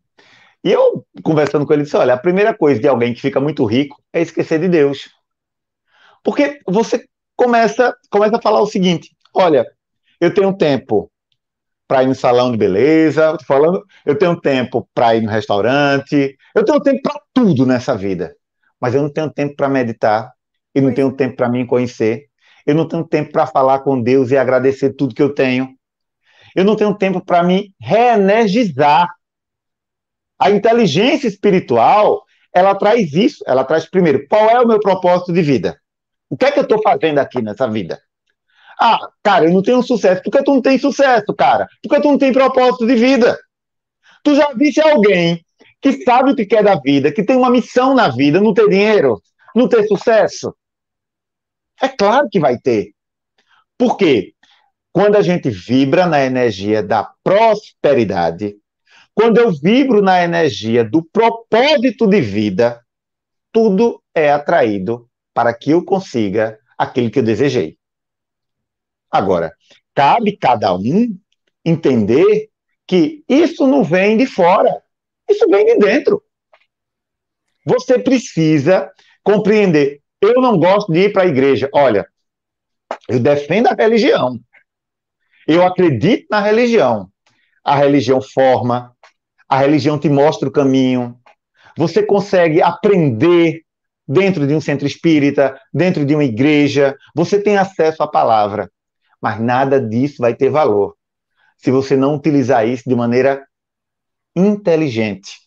[0.63, 3.65] E eu conversando com ele, disse: olha, a primeira coisa de alguém que fica muito
[3.65, 5.10] rico é esquecer de Deus.
[6.24, 9.65] Porque você começa, começa a falar o seguinte: olha,
[10.20, 11.10] eu tenho tempo
[11.88, 16.65] para ir no salão de beleza, falando, eu tenho tempo para ir no restaurante, eu
[16.65, 18.36] tenho tempo para tudo nessa vida,
[18.80, 20.34] mas eu não tenho tempo para meditar,
[20.78, 22.28] eu não tenho tempo para me conhecer,
[22.63, 25.74] eu não tenho tempo para falar com Deus e agradecer tudo que eu tenho,
[26.56, 29.10] eu não tenho tempo para me reenergizar.
[30.40, 35.42] A inteligência espiritual, ela traz isso, ela traz primeiro, qual é o meu propósito de
[35.42, 35.76] vida?
[36.30, 38.00] O que é que eu estou fazendo aqui nessa vida?
[38.80, 40.22] Ah, cara, eu não tenho sucesso.
[40.22, 41.68] Por que tu não tem sucesso, cara?
[41.82, 43.36] Por que tu não tem propósito de vida?
[44.24, 45.44] Tu já visse alguém
[45.82, 48.70] que sabe o que quer da vida, que tem uma missão na vida, não ter
[48.70, 49.20] dinheiro,
[49.56, 50.54] não ter sucesso?
[51.82, 52.94] É claro que vai ter.
[53.78, 54.34] Por quê?
[54.92, 58.56] Quando a gente vibra na energia da prosperidade,
[59.13, 62.84] quando eu vibro na energia do propósito de vida,
[63.52, 67.78] tudo é atraído para que eu consiga aquilo que eu desejei.
[69.10, 69.54] Agora,
[69.94, 71.18] cabe cada um
[71.63, 72.50] entender
[72.86, 74.82] que isso não vem de fora,
[75.30, 76.24] isso vem de dentro.
[77.66, 78.92] Você precisa
[79.24, 80.02] compreender.
[80.28, 81.70] Eu não gosto de ir para a igreja.
[81.74, 82.08] Olha,
[83.08, 84.40] eu defendo a religião.
[85.48, 87.10] Eu acredito na religião.
[87.63, 88.96] A religião forma,
[89.48, 91.18] a religião te mostra o caminho.
[91.78, 93.62] Você consegue aprender
[94.08, 96.96] dentro de um centro espírita, dentro de uma igreja.
[97.16, 98.70] Você tem acesso à palavra
[99.22, 100.96] mas nada disso vai ter valor
[101.58, 103.46] se você não utilizar isso de maneira
[104.36, 105.40] inteligente.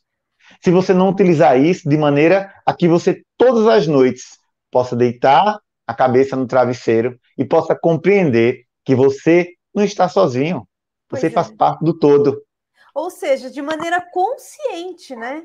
[0.63, 4.40] Se você não utilizar isso de maneira a que você, todas as noites,
[4.71, 10.67] possa deitar a cabeça no travesseiro e possa compreender que você não está sozinho.
[11.11, 11.31] Você é.
[11.31, 12.43] faz parte do todo.
[12.95, 15.45] Ou seja, de maneira consciente, né?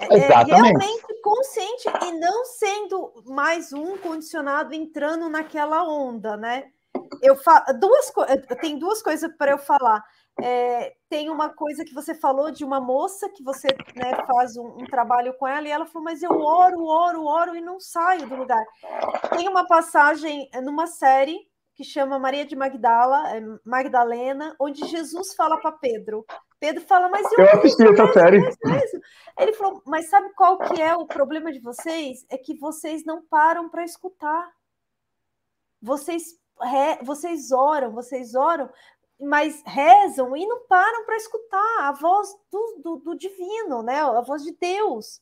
[0.00, 0.50] É, Exatamente.
[0.50, 6.64] realmente consciente e não sendo mais um condicionado entrando naquela onda, né?
[7.20, 8.12] eu falo duas
[8.60, 10.02] tem duas coisas para eu falar.
[10.40, 14.66] É, tem uma coisa que você falou de uma moça que você né, faz um,
[14.66, 18.26] um, trabalho com ela e ela falou, mas eu oro, oro, oro e não saio
[18.26, 18.64] do lugar.
[19.36, 21.38] Tem uma passagem numa série
[21.74, 26.24] que chama Maria de Magdala, é, Magdalena, onde Jesus fala para Pedro.
[26.58, 28.38] Pedro fala, mas eu, eu assisti essa série.
[29.38, 32.24] Ele falou, mas sabe qual que é o problema de vocês?
[32.30, 34.50] É que vocês não param para escutar.
[35.80, 36.40] Vocês
[37.02, 38.70] vocês oram, vocês oram,
[39.22, 44.00] mas rezam e não param para escutar a voz do, do, do, divino, né?
[44.00, 45.20] A voz de Deus.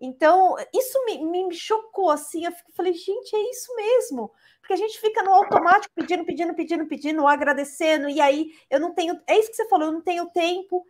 [0.00, 2.44] Então, isso me, me chocou assim.
[2.44, 4.30] Eu falei, gente, é isso mesmo.
[4.60, 8.92] Porque a gente fica no automático pedindo, pedindo, pedindo, pedindo, agradecendo, e aí eu não
[8.92, 9.20] tenho.
[9.26, 10.84] É isso que você falou, eu não tenho tempo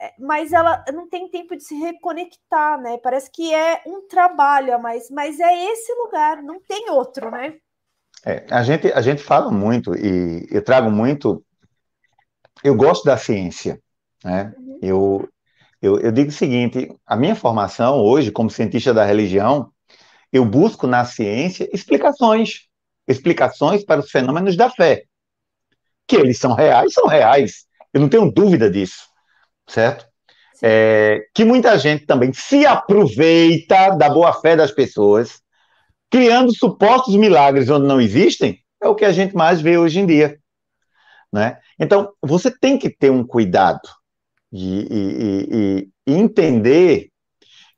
[0.00, 2.98] é, mas ela não tem tempo de se reconectar, né?
[2.98, 7.54] Parece que é um trabalho a mais, mas é esse lugar, não tem outro, né?
[8.26, 11.44] É, a, gente, a gente fala muito, e eu trago muito.
[12.64, 13.78] Eu gosto da ciência.
[14.24, 14.52] Né?
[14.58, 14.78] Uhum.
[14.82, 15.28] Eu,
[15.80, 19.70] eu, eu digo o seguinte: a minha formação hoje, como cientista da religião,
[20.32, 22.68] eu busco na ciência explicações
[23.06, 25.04] explicações para os fenômenos da fé.
[26.06, 27.64] Que eles são reais, são reais.
[27.92, 29.06] Eu não tenho dúvida disso.
[29.68, 30.06] Certo?
[30.62, 35.42] É, que muita gente também se aproveita da boa fé das pessoas
[36.10, 40.06] criando supostos milagres onde não existem, é o que a gente mais vê hoje em
[40.06, 40.38] dia.
[41.32, 41.58] Né?
[41.78, 43.88] Então, você tem que ter um cuidado
[44.52, 47.10] e, e, e entender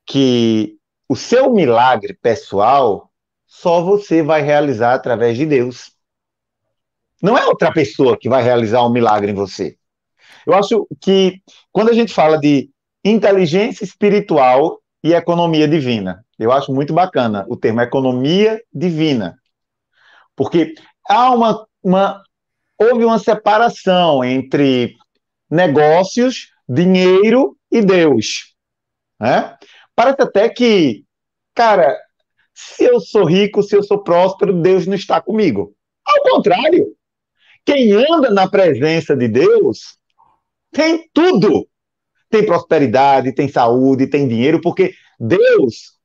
[0.05, 0.77] que
[1.09, 3.11] o seu milagre pessoal
[3.47, 5.93] só você vai realizar através de Deus.
[7.23, 9.77] Não é outra pessoa que vai realizar um milagre em você.
[10.47, 11.41] Eu acho que
[11.73, 12.71] quando a gente fala de
[13.05, 19.39] inteligência espiritual e economia divina, eu acho muito bacana o termo economia divina,
[20.35, 20.75] porque
[21.09, 22.23] há uma, uma
[22.79, 24.97] houve uma separação entre
[25.51, 28.55] negócios, dinheiro e Deus.
[29.21, 29.57] Né?
[29.95, 31.05] Parece até que,
[31.55, 31.97] cara,
[32.55, 35.75] se eu sou rico, se eu sou próspero, Deus não está comigo.
[36.05, 36.95] Ao contrário,
[37.65, 39.99] quem anda na presença de Deus
[40.71, 41.67] tem tudo.
[42.29, 45.97] Tem prosperidade, tem saúde, tem dinheiro, porque Deus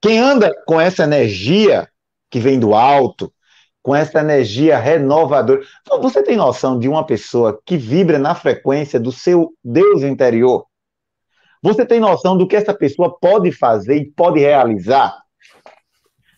[0.00, 1.88] quem anda com essa energia
[2.30, 3.32] que vem do alto,
[3.86, 5.60] com essa energia renovadora.
[6.02, 10.66] Você tem noção de uma pessoa que vibra na frequência do seu Deus interior?
[11.62, 15.16] Você tem noção do que essa pessoa pode fazer e pode realizar?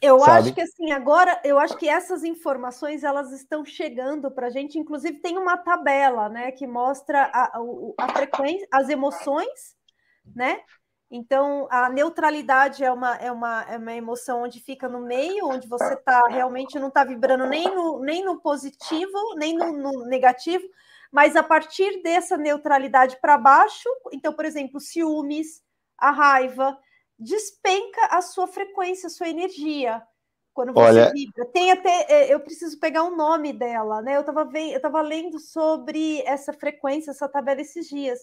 [0.02, 0.30] Eu Sabe?
[0.32, 4.78] acho que assim, agora eu acho que essas informações elas estão chegando para a gente.
[4.78, 7.61] Inclusive, tem uma tabela né, que mostra a, a,
[8.00, 9.74] a frequência, as emoções,
[10.37, 10.58] né?
[11.10, 15.66] Então, a neutralidade é uma, é uma, é uma emoção onde fica no meio, onde
[15.66, 20.64] você tá realmente não está vibrando nem no, nem no positivo, nem no, no negativo,
[21.10, 25.62] mas a partir dessa neutralidade para baixo, então, por exemplo, ciúmes,
[25.96, 26.78] a raiva,
[27.18, 30.02] despenca a sua frequência, a sua energia.
[30.52, 31.12] Quando você Olha...
[31.12, 31.46] vibra.
[31.46, 32.06] Tem até.
[32.08, 34.16] É, eu preciso pegar o um nome dela, né?
[34.16, 38.18] Eu estava eu tava lendo sobre essa frequência, essa tabela esses dias.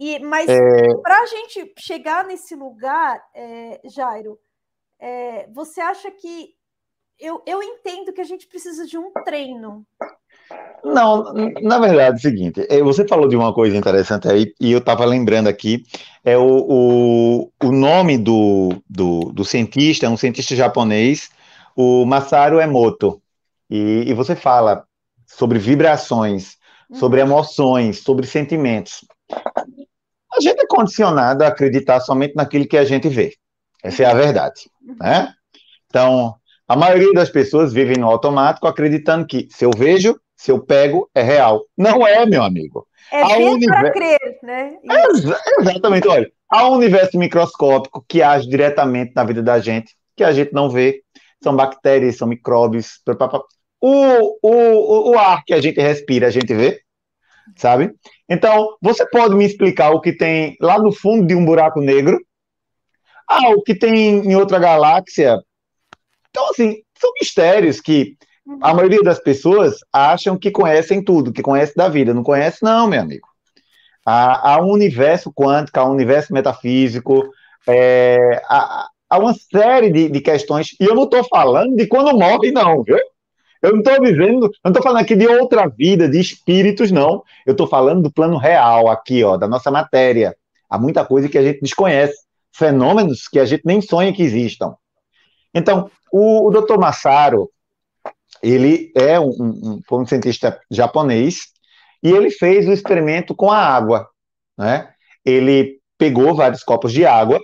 [0.00, 0.94] E, mas é...
[1.02, 4.38] para a gente chegar nesse lugar, é, Jairo,
[4.98, 6.54] é, você acha que
[7.18, 9.86] eu, eu entendo que a gente precisa de um treino.
[10.82, 14.72] Não, na verdade é o seguinte, é, você falou de uma coisa interessante aí, e
[14.72, 15.84] eu estava lembrando aqui,
[16.24, 21.28] é o, o, o nome do, do, do, cientista, é um cientista japonês,
[21.76, 23.22] o Masaru Emoto,
[23.68, 24.84] e, e você fala
[25.26, 26.56] sobre vibrações,
[26.94, 27.28] sobre uhum.
[27.28, 29.04] emoções, sobre sentimentos.
[30.32, 33.34] A gente é condicionado a acreditar somente naquilo que a gente vê,
[33.82, 35.32] essa é a verdade, né?
[35.86, 36.34] Então,
[36.68, 41.10] a maioria das pessoas vive no automático acreditando que se eu vejo, se eu pego,
[41.14, 41.64] é real.
[41.76, 42.86] Não é, meu amigo.
[43.10, 43.80] É ver univer...
[43.80, 44.76] para crer, né?
[44.88, 46.06] É, exatamente.
[46.06, 50.52] Olha, há um universo microscópico que age diretamente na vida da gente, que a gente
[50.52, 51.02] não vê.
[51.42, 53.00] São bactérias, são micróbios.
[53.80, 56.80] O, o, o ar que a gente respira, a gente vê,
[57.56, 57.92] sabe?
[58.28, 62.18] Então, você pode me explicar o que tem lá no fundo de um buraco negro?
[63.28, 65.38] Ah, o que tem em outra galáxia?
[66.30, 68.16] Então, assim, são mistérios que
[68.60, 72.14] a maioria das pessoas acham que conhecem tudo, que conhecem da vida.
[72.14, 73.28] Não conhece, não, meu amigo.
[74.04, 77.28] Há, há um universo quântico, há um universo metafísico,
[77.68, 80.74] é, há, há, uma série de, de, questões.
[80.80, 82.98] E eu não estou falando de quando morre, não, viu?
[83.62, 87.22] Eu não estou vivendo, não estou falando aqui de outra vida, de espíritos, não.
[87.44, 90.34] Eu estou falando do plano real aqui, ó, da nossa matéria.
[90.68, 92.16] Há muita coisa que a gente desconhece,
[92.52, 94.74] fenômenos que a gente nem sonha que existam.
[95.54, 96.78] Então, o, o Dr.
[96.78, 97.50] Massaro,
[98.42, 101.48] ele é um, um, um cientista japonês
[102.02, 104.08] e ele fez o experimento com a água,
[104.56, 104.88] né?
[105.24, 107.38] Ele pegou vários copos de água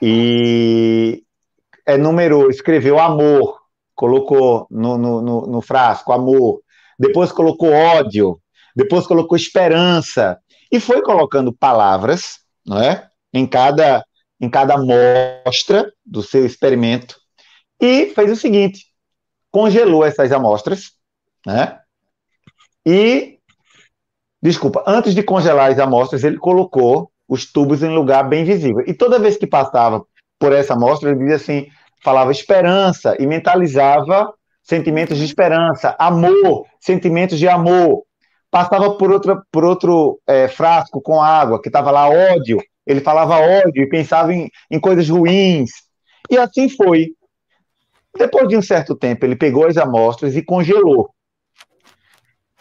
[0.00, 1.22] e
[1.86, 3.63] enumerou, escreveu amor,
[3.94, 6.60] colocou no, no, no, no frasco amor,
[6.98, 8.38] depois colocou ódio,
[8.74, 10.38] depois colocou esperança
[10.70, 13.08] e foi colocando palavras, não é?
[13.32, 14.04] Em cada
[14.40, 17.16] em cada amostra do seu experimento
[17.80, 18.86] e fez o seguinte:
[19.50, 20.92] congelou essas amostras,
[21.46, 21.78] né?
[22.86, 23.38] E,
[24.42, 28.84] desculpa, antes de congelar as amostras, ele colocou os tubos em lugar bem visível.
[28.86, 30.04] E toda vez que passava
[30.38, 31.68] por essa amostra, ele dizia assim,
[32.04, 34.30] falava esperança e mentalizava
[34.62, 38.04] sentimentos de esperança, amor, sentimentos de amor.
[38.50, 43.38] Passava por, outra, por outro é, frasco com água, que estava lá ódio, ele falava
[43.38, 45.70] ódio e pensava em, em coisas ruins.
[46.30, 47.08] E assim foi.
[48.16, 51.10] Depois de um certo tempo, ele pegou as amostras e congelou.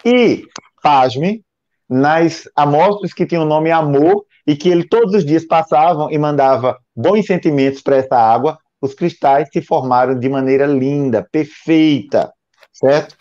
[0.03, 0.45] E,
[0.81, 1.43] pasme,
[1.87, 6.17] nas amostras que tinham o nome amor e que ele todos os dias passavam e
[6.17, 12.33] mandava bons sentimentos para essa água, os cristais se formaram de maneira linda, perfeita,
[12.73, 13.15] certo?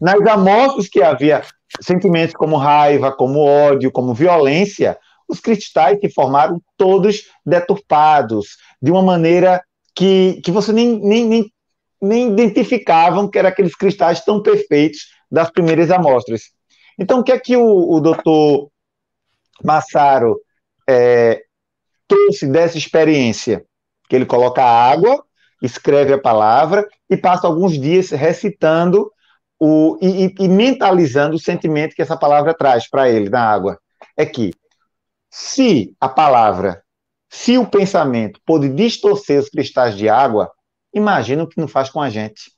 [0.00, 1.42] Nas amostras que havia
[1.82, 4.98] sentimentos como raiva, como ódio, como violência,
[5.28, 9.62] os cristais se formaram todos deturpados, de uma maneira
[9.94, 11.52] que, que você nem, nem, nem
[12.00, 16.50] nem identificavam que eram aqueles cristais tão perfeitos das primeiras amostras.
[16.98, 18.70] Então, o que é que o, o doutor
[19.62, 20.40] Massaro
[20.88, 21.44] é,
[22.08, 23.64] trouxe dessa experiência?
[24.12, 25.24] Que ele coloca água,
[25.62, 29.10] escreve a palavra e passa alguns dias recitando
[29.58, 33.80] o, e, e mentalizando o sentimento que essa palavra traz para ele na água.
[34.14, 34.52] É que
[35.30, 36.84] se a palavra,
[37.30, 40.52] se o pensamento pode distorcer os cristais de água,
[40.92, 42.52] imagina o que não faz com a gente.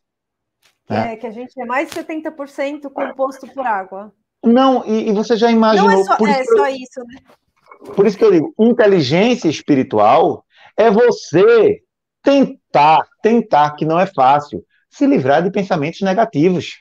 [0.90, 1.12] Né?
[1.12, 4.12] É, que a gente é mais de 70% composto por água.
[4.42, 5.88] Não, e, e você já imaginou.
[5.88, 7.94] Não é só, é isso, só isso, né?
[7.94, 10.43] Por isso que eu digo, inteligência espiritual
[10.76, 11.80] é você
[12.22, 16.78] tentar, tentar, que não é fácil, se livrar de pensamentos negativos.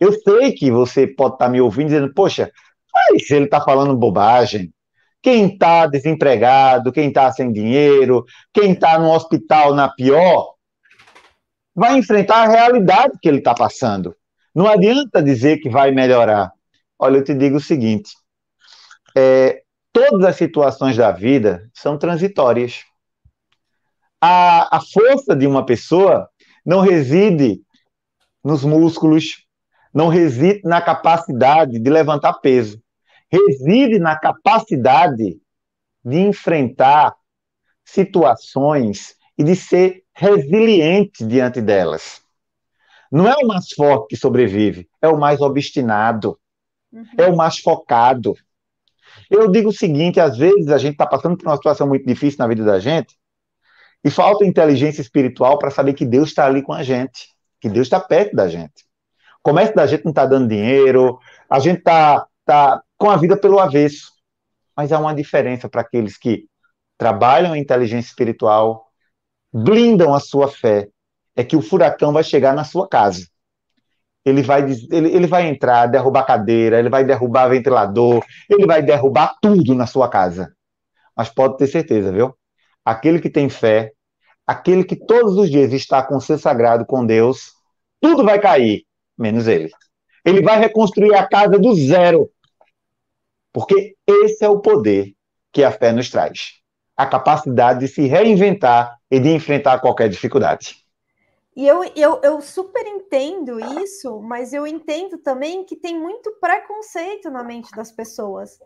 [0.00, 2.50] Eu sei que você pode estar me ouvindo dizendo, poxa,
[2.92, 4.72] mas ele está falando bobagem.
[5.22, 10.54] Quem está desempregado, quem está sem dinheiro, quem está no hospital na pior,
[11.74, 14.14] vai enfrentar a realidade que ele está passando.
[14.54, 16.50] Não adianta dizer que vai melhorar.
[16.98, 18.10] Olha, eu te digo o seguinte:
[19.16, 22.84] é, todas as situações da vida são transitórias.
[24.20, 26.28] A, a força de uma pessoa
[26.64, 27.62] não reside
[28.44, 29.46] nos músculos,
[29.94, 32.82] não reside na capacidade de levantar peso,
[33.30, 35.40] reside na capacidade
[36.04, 37.14] de enfrentar
[37.84, 42.20] situações e de ser resiliente diante delas.
[43.10, 46.38] Não é o mais forte que sobrevive, é o mais obstinado,
[46.92, 47.04] uhum.
[47.16, 48.34] é o mais focado.
[49.30, 52.38] Eu digo o seguinte: às vezes a gente está passando por uma situação muito difícil
[52.38, 53.16] na vida da gente
[54.04, 57.28] e falta inteligência espiritual para saber que Deus está ali com a gente,
[57.60, 58.86] que Deus está perto da gente.
[59.40, 61.18] O comércio da gente não está dando dinheiro,
[61.48, 64.12] a gente está tá com a vida pelo avesso.
[64.76, 66.46] Mas há uma diferença para aqueles que
[66.96, 68.86] trabalham em inteligência espiritual,
[69.52, 70.88] blindam a sua fé,
[71.34, 73.26] é que o furacão vai chegar na sua casa.
[74.24, 79.36] Ele vai, ele, ele vai entrar, derrubar cadeira, ele vai derrubar ventilador, ele vai derrubar
[79.40, 80.52] tudo na sua casa.
[81.16, 82.37] Mas pode ter certeza, viu?
[82.88, 83.92] Aquele que tem fé,
[84.46, 87.52] aquele que todos os dias está com o seu sagrado com Deus,
[88.00, 88.86] tudo vai cair,
[89.16, 89.70] menos ele.
[90.24, 92.30] Ele vai reconstruir a casa do zero.
[93.52, 95.12] Porque esse é o poder
[95.52, 96.58] que a fé nos traz
[96.96, 100.76] a capacidade de se reinventar e de enfrentar qualquer dificuldade.
[101.54, 107.30] E eu, eu, eu super entendo isso, mas eu entendo também que tem muito preconceito
[107.30, 108.58] na mente das pessoas.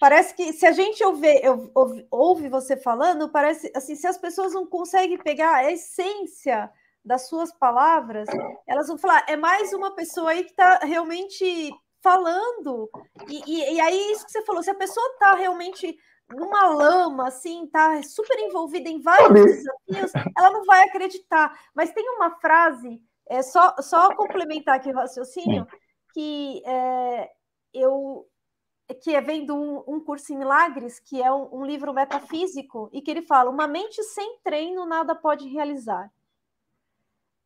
[0.00, 1.26] Parece que se a gente ouve,
[1.74, 6.70] ouve, ouve você falando, parece assim, se as pessoas não conseguem pegar a essência
[7.04, 8.28] das suas palavras,
[8.66, 11.72] elas vão falar, é mais uma pessoa aí que está realmente
[12.02, 12.88] falando.
[13.28, 15.96] E, e, e, aí, isso que você falou, se a pessoa está realmente
[16.30, 21.58] numa lama, assim, tá super envolvida em vários desafios, ela não vai acreditar.
[21.74, 25.66] Mas tem uma frase, é só, só complementar aqui o raciocínio,
[26.12, 27.30] que é,
[27.72, 28.26] eu
[28.94, 33.02] que é vendo um, um, curso em milagres, que é um, um livro metafísico, e
[33.02, 36.10] que ele fala: uma mente sem treino nada pode realizar.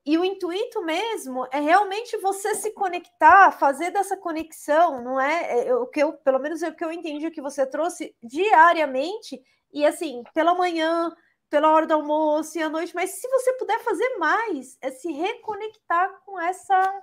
[0.05, 5.69] E o intuito mesmo é realmente você se conectar, fazer dessa conexão, não é?
[5.69, 9.41] é o que eu, pelo menos é o que eu entendi que você trouxe diariamente,
[9.73, 11.15] e assim, pela manhã,
[11.49, 15.13] pela hora do almoço e à noite, mas se você puder fazer mais, é se
[15.13, 17.03] reconectar com essa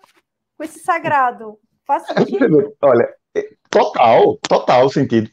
[0.58, 1.58] com esse sagrado.
[1.90, 2.72] Faz sentido?
[2.84, 5.28] Olha, é, total, total sentido.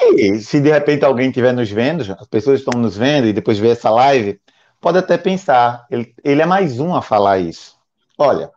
[0.00, 3.58] E se de repente alguém estiver nos vendo, as pessoas estão nos vendo e depois
[3.58, 4.40] ver essa live,
[4.80, 7.76] pode até pensar, ele, ele é mais um a falar isso.
[8.16, 8.52] Olha,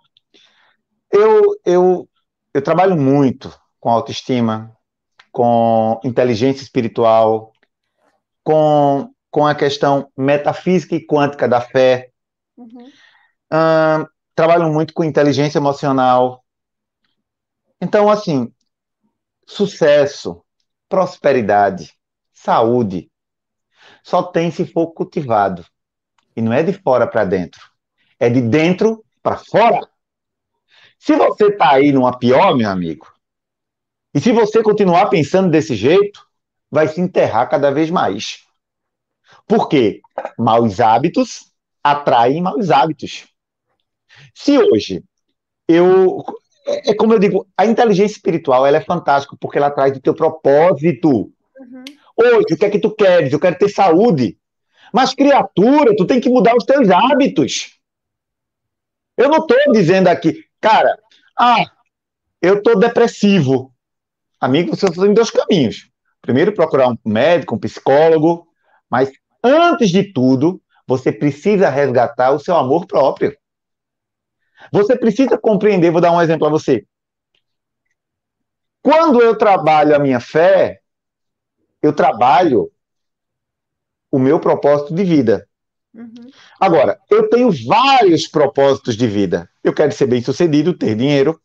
[1.12, 2.08] eu, eu,
[2.54, 4.72] eu trabalho muito com autoestima,
[5.32, 7.52] com inteligência espiritual,
[8.43, 12.12] com, com a questão metafísica e quântica da fé.
[12.56, 12.86] Uhum.
[13.52, 16.38] Uh, trabalho muito com inteligência emocional.
[17.82, 18.53] Então, assim,
[19.45, 20.43] sucesso,
[20.88, 21.93] prosperidade,
[22.34, 23.11] saúde,
[24.03, 25.65] só tem se for cultivado.
[26.36, 27.61] E não é de fora para dentro.
[28.19, 29.88] É de dentro para fora.
[30.97, 33.07] Se você está aí numa pior, meu amigo,
[34.13, 36.27] e se você continuar pensando desse jeito,
[36.69, 38.43] vai se enterrar cada vez mais.
[39.47, 40.01] Por quê?
[40.38, 41.51] Maus hábitos
[41.84, 43.27] atraem maus hábitos.
[44.34, 45.03] Se hoje
[45.67, 46.23] eu.
[46.70, 50.01] É, é como eu digo, a inteligência espiritual ela é fantástica porque ela traz o
[50.01, 51.09] teu propósito.
[51.09, 51.84] Uhum.
[52.15, 53.34] Hoje, o que é que tu queres?
[53.34, 54.38] Eu quero ter saúde.
[54.93, 57.78] Mas, criatura, tu tem que mudar os teus hábitos.
[59.17, 60.97] Eu não estou dizendo aqui, cara,
[61.38, 61.65] ah,
[62.41, 63.74] eu estou depressivo.
[64.39, 65.89] Amigo, você tem dois caminhos.
[66.22, 68.47] Primeiro, procurar um médico, um psicólogo,
[68.89, 69.11] mas
[69.43, 73.36] antes de tudo, você precisa resgatar o seu amor próprio.
[74.72, 76.86] Você precisa compreender, vou dar um exemplo a você.
[78.82, 80.80] Quando eu trabalho a minha fé,
[81.82, 82.72] eu trabalho
[84.11, 85.47] o meu propósito de vida.
[85.93, 86.30] Uhum.
[86.59, 89.49] Agora, eu tenho vários propósitos de vida.
[89.63, 91.39] Eu quero ser bem sucedido, ter dinheiro.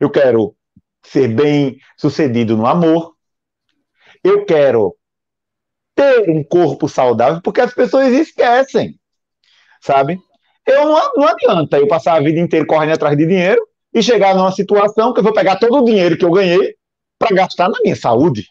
[0.00, 0.56] Eu quero
[1.02, 3.14] ser bem sucedido no amor.
[4.22, 4.96] Eu quero
[5.94, 8.98] ter um corpo saudável, porque as pessoas esquecem,
[9.80, 10.20] sabe?
[10.68, 14.34] Eu não, não adianta eu passar a vida inteira correndo atrás de dinheiro e chegar
[14.34, 16.76] numa situação que eu vou pegar todo o dinheiro que eu ganhei
[17.18, 18.46] para gastar na minha saúde.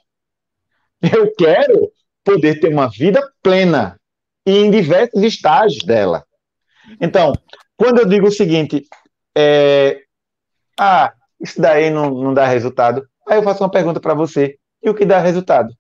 [1.14, 1.92] Eu quero
[2.24, 4.00] poder ter uma vida plena
[4.48, 6.26] e em diversos estágios dela.
[7.00, 7.34] Então,
[7.76, 8.84] quando eu digo o seguinte,
[9.38, 10.02] é,
[10.80, 14.90] ah, isso daí não, não dá resultado, aí eu faço uma pergunta para você: e
[14.90, 15.72] o que dá resultado?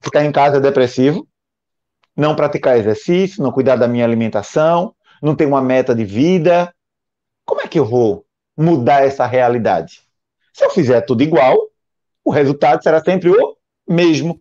[0.00, 1.26] Ficar em casa depressivo,
[2.16, 6.72] não praticar exercício, não cuidar da minha alimentação, não ter uma meta de vida.
[7.44, 8.24] Como é que eu vou
[8.56, 10.00] mudar essa realidade?
[10.52, 11.56] Se eu fizer tudo igual,
[12.24, 13.56] o resultado será sempre o
[13.88, 14.40] mesmo.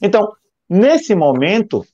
[0.00, 0.32] Então,
[0.68, 1.84] nesse momento,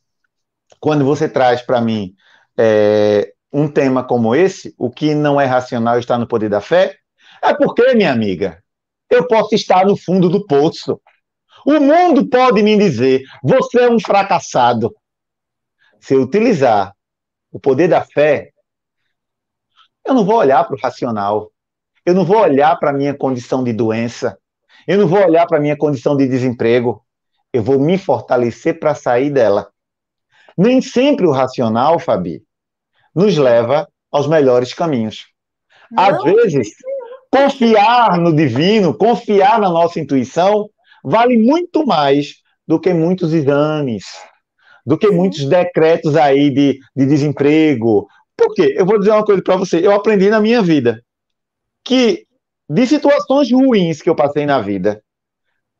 [0.81, 2.15] quando você traz para mim
[2.57, 6.97] é, um tema como esse, o que não é racional está no poder da fé,
[7.43, 8.63] é porque, minha amiga,
[9.09, 11.01] eu posso estar no fundo do poço.
[11.67, 14.95] O mundo pode me dizer: você é um fracassado.
[16.01, 16.95] Se eu utilizar
[17.51, 18.51] o poder da fé,
[20.07, 21.51] eu não vou olhar para o racional.
[22.05, 24.39] Eu não vou olhar para a minha condição de doença.
[24.87, 27.05] Eu não vou olhar para a minha condição de desemprego.
[27.53, 29.71] Eu vou me fortalecer para sair dela.
[30.57, 32.43] Nem sempre o racional, Fabi,
[33.15, 35.27] nos leva aos melhores caminhos.
[35.91, 36.71] Não, Às vezes,
[37.31, 40.69] confiar no divino, confiar na nossa intuição,
[41.03, 42.35] vale muito mais
[42.67, 44.05] do que muitos exames,
[44.85, 48.07] do que muitos decretos aí de, de desemprego.
[48.37, 48.75] Por quê?
[48.77, 49.85] Eu vou dizer uma coisa para você.
[49.85, 51.03] Eu aprendi na minha vida
[51.85, 52.27] que
[52.69, 55.03] de situações ruins que eu passei na vida,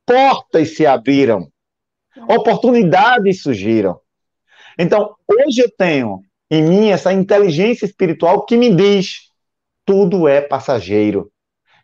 [0.07, 1.49] portas se abriram,
[2.29, 4.01] oportunidades surgiram.
[4.79, 9.31] Então, hoje eu tenho em mim essa inteligência espiritual que me diz:
[9.85, 11.31] tudo é passageiro.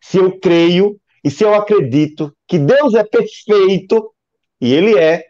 [0.01, 4.15] Se eu creio e se eu acredito que Deus é perfeito,
[4.61, 5.25] e Ele é,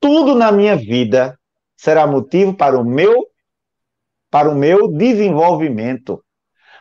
[0.00, 1.38] tudo na minha vida
[1.76, 3.30] será motivo para o meu
[4.30, 6.24] para o meu desenvolvimento,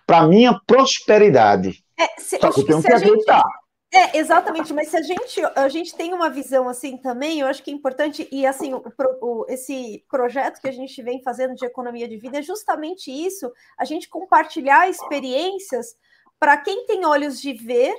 [0.06, 1.84] para a minha prosperidade.
[1.98, 3.44] É, se, Só que eu tenho que, acreditar.
[3.92, 7.64] É, exatamente, mas se a gente, a gente tem uma visão assim também, eu acho
[7.64, 8.84] que é importante, e assim, o,
[9.20, 13.52] o, esse projeto que a gente vem fazendo de economia de vida é justamente isso,
[13.80, 15.96] a gente compartilhar experiências
[16.40, 17.94] para quem tem olhos de ver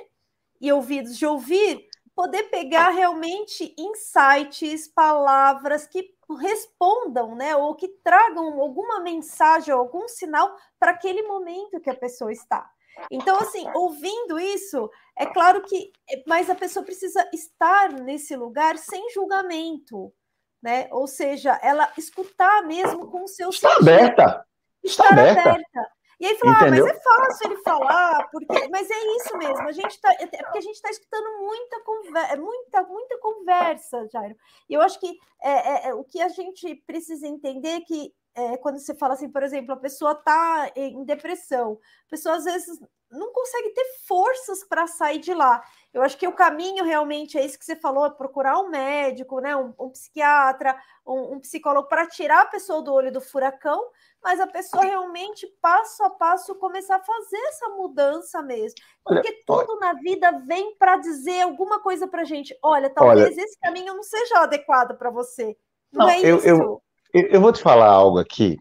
[0.59, 8.59] e ouvidos de ouvir, poder pegar realmente insights, palavras que respondam, né, ou que tragam
[8.59, 12.69] alguma mensagem, algum sinal para aquele momento que a pessoa está.
[13.09, 15.91] Então, assim, ouvindo isso, é claro que,
[16.27, 20.13] mas a pessoa precisa estar nesse lugar sem julgamento,
[20.61, 20.87] né?
[20.91, 24.45] Ou seja, ela escutar mesmo com o seu está aberta,
[24.83, 25.41] está aberta.
[25.41, 25.91] aberta.
[26.21, 28.45] E aí falou, ah, mas é fácil ele falar, porque...
[28.69, 31.83] mas é isso mesmo, a gente tá, é, é porque a gente está escutando muita
[31.83, 34.35] conversa, muita, muita conversa, Jairo.
[34.69, 38.13] E eu acho que é, é, é, o que a gente precisa entender é que
[38.35, 42.43] é, quando você fala assim, por exemplo, a pessoa está em depressão, a pessoa às
[42.43, 45.61] vezes não consegue ter forças para sair de lá.
[45.93, 49.41] Eu acho que o caminho realmente é isso que você falou, é procurar um médico,
[49.41, 50.75] né, um, um psiquiatra,
[51.05, 53.83] um, um psicólogo para tirar a pessoa do olho do furacão,
[54.23, 58.77] mas a pessoa realmente passo a passo começar a fazer essa mudança mesmo.
[59.03, 59.79] Porque olha, tudo olha.
[59.79, 62.57] na vida vem para dizer alguma coisa para gente.
[62.63, 65.57] Olha, talvez olha, esse caminho não seja adequado para você.
[65.91, 66.47] Não, não, é eu, isso.
[66.47, 66.81] Eu,
[67.13, 68.57] eu, vou te falar algo aqui.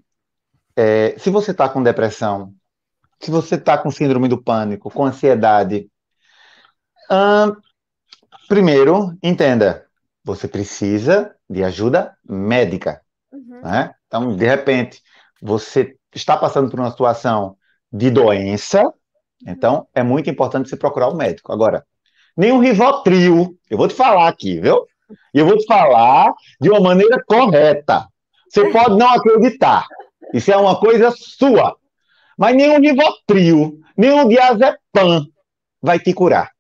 [0.75, 2.53] É, se você está com depressão,
[3.21, 5.89] se você está com síndrome do pânico, com ansiedade,
[7.11, 7.57] hum,
[8.49, 9.87] primeiro, entenda,
[10.25, 13.01] você precisa de ajuda médica.
[13.33, 13.61] Uhum.
[13.63, 13.95] Né?
[14.07, 15.03] Então, de repente,
[15.41, 17.57] você está passando por uma situação
[17.93, 18.93] de doença,
[19.47, 21.53] então é muito importante você procurar o um médico.
[21.53, 21.85] Agora,
[22.37, 24.87] nenhum Rivotril, eu vou te falar aqui, viu?
[25.35, 28.07] E eu vou te falar de uma maneira correta.
[28.49, 29.87] Você pode não acreditar.
[30.33, 31.77] Isso é uma coisa sua.
[32.39, 35.27] Mas nenhum Rivotril, nenhum diazepam
[35.83, 36.51] vai te curar.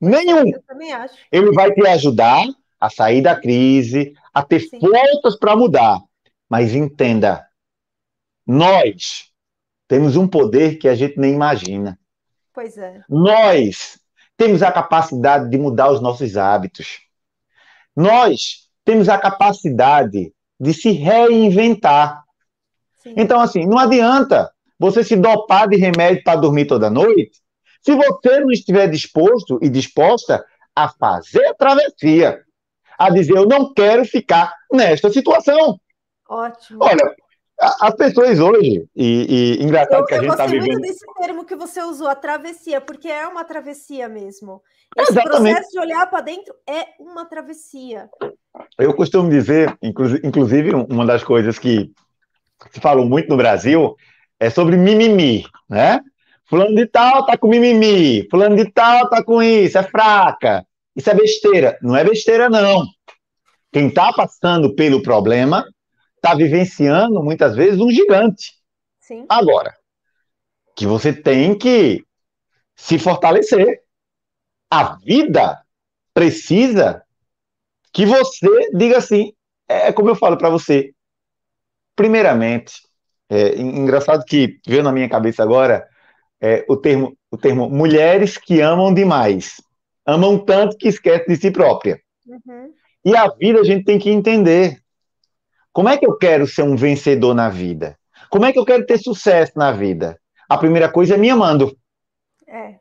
[0.00, 0.48] Nenhum.
[0.48, 1.14] Eu também acho.
[1.32, 2.44] Ele vai te ajudar
[2.80, 4.78] a sair da crise, a ter Sim.
[5.40, 5.98] para mudar.
[6.48, 7.46] Mas entenda,
[8.46, 9.30] nós
[9.88, 11.98] temos um poder que a gente nem imagina.
[12.52, 13.02] Pois é.
[13.08, 13.98] Nós
[14.36, 17.00] temos a capacidade de mudar os nossos hábitos.
[17.94, 22.22] Nós temos a capacidade de se reinventar.
[23.02, 23.14] Sim.
[23.16, 27.40] Então, assim, não adianta você se dopar de remédio para dormir toda noite
[27.86, 32.42] se você não estiver disposto e disposta a fazer a travessia,
[32.98, 35.78] a dizer, eu não quero ficar nesta situação.
[36.28, 36.80] Ótimo.
[36.82, 37.14] Olha,
[37.80, 40.66] as pessoas hoje, e, e engraçado eu, que a gente está vivendo.
[40.66, 44.60] Eu muito desse termo que você usou, a travessia, porque é uma travessia mesmo.
[44.96, 45.54] Esse Exatamente.
[45.54, 48.10] processo de olhar para dentro é uma travessia.
[48.76, 51.92] Eu costumo dizer, inclusive, uma das coisas que
[52.72, 53.94] se falam muito no Brasil
[54.40, 56.00] é sobre mimimi, né?
[56.48, 60.64] Fulano de tal tá com mimimi, fulano de tal tá com isso, é fraca.
[60.94, 61.78] Isso é besteira.
[61.82, 62.86] Não é besteira, não.
[63.72, 65.66] Quem está passando pelo problema
[66.16, 68.52] está vivenciando muitas vezes um gigante.
[69.00, 69.26] Sim.
[69.28, 69.74] Agora,
[70.76, 72.04] que você tem que
[72.76, 73.82] se fortalecer.
[74.70, 75.60] A vida
[76.12, 77.02] precisa
[77.92, 79.32] que você diga assim,
[79.68, 80.92] é, é como eu falo para você.
[81.94, 82.74] Primeiramente,
[83.30, 85.88] é engraçado que veio na minha cabeça agora
[86.40, 89.60] é, o termo o termo mulheres que amam demais,
[90.06, 92.00] amam tanto que esquecem de si própria.
[92.26, 92.72] Uhum.
[93.04, 94.78] E a vida a gente tem que entender.
[95.72, 97.98] Como é que eu quero ser um vencedor na vida?
[98.30, 100.18] Como é que eu quero ter sucesso na vida?
[100.48, 101.76] A primeira coisa é me amando.
[102.48, 102.76] É.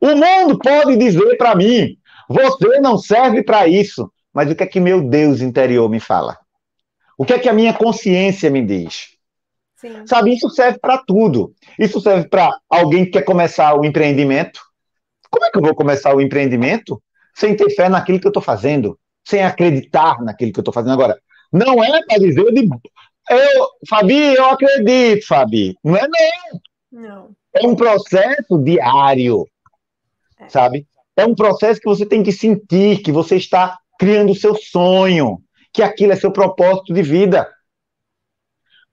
[0.00, 1.96] O mundo pode dizer para mim:
[2.28, 4.10] Você não serve para isso.
[4.32, 6.36] Mas o que é que meu Deus interior me fala?
[7.16, 9.13] O que é que a minha consciência me diz?
[9.84, 10.06] Sim.
[10.06, 11.54] Sabe, isso serve para tudo.
[11.78, 14.58] Isso serve para alguém que quer começar o empreendimento.
[15.30, 17.02] Como é que eu vou começar o empreendimento
[17.34, 18.98] sem ter fé naquilo que eu estou fazendo?
[19.22, 21.20] Sem acreditar naquilo que eu estou fazendo agora?
[21.52, 22.66] Não é para dizer de.
[23.28, 25.76] Eu, Fabi, eu acredito, Fabi.
[25.84, 27.02] Não é não.
[27.02, 27.30] Não.
[27.52, 29.46] É um processo diário.
[30.40, 30.48] É.
[30.48, 30.86] Sabe?
[31.14, 35.42] É um processo que você tem que sentir que você está criando o seu sonho,
[35.74, 37.46] que aquilo é seu propósito de vida.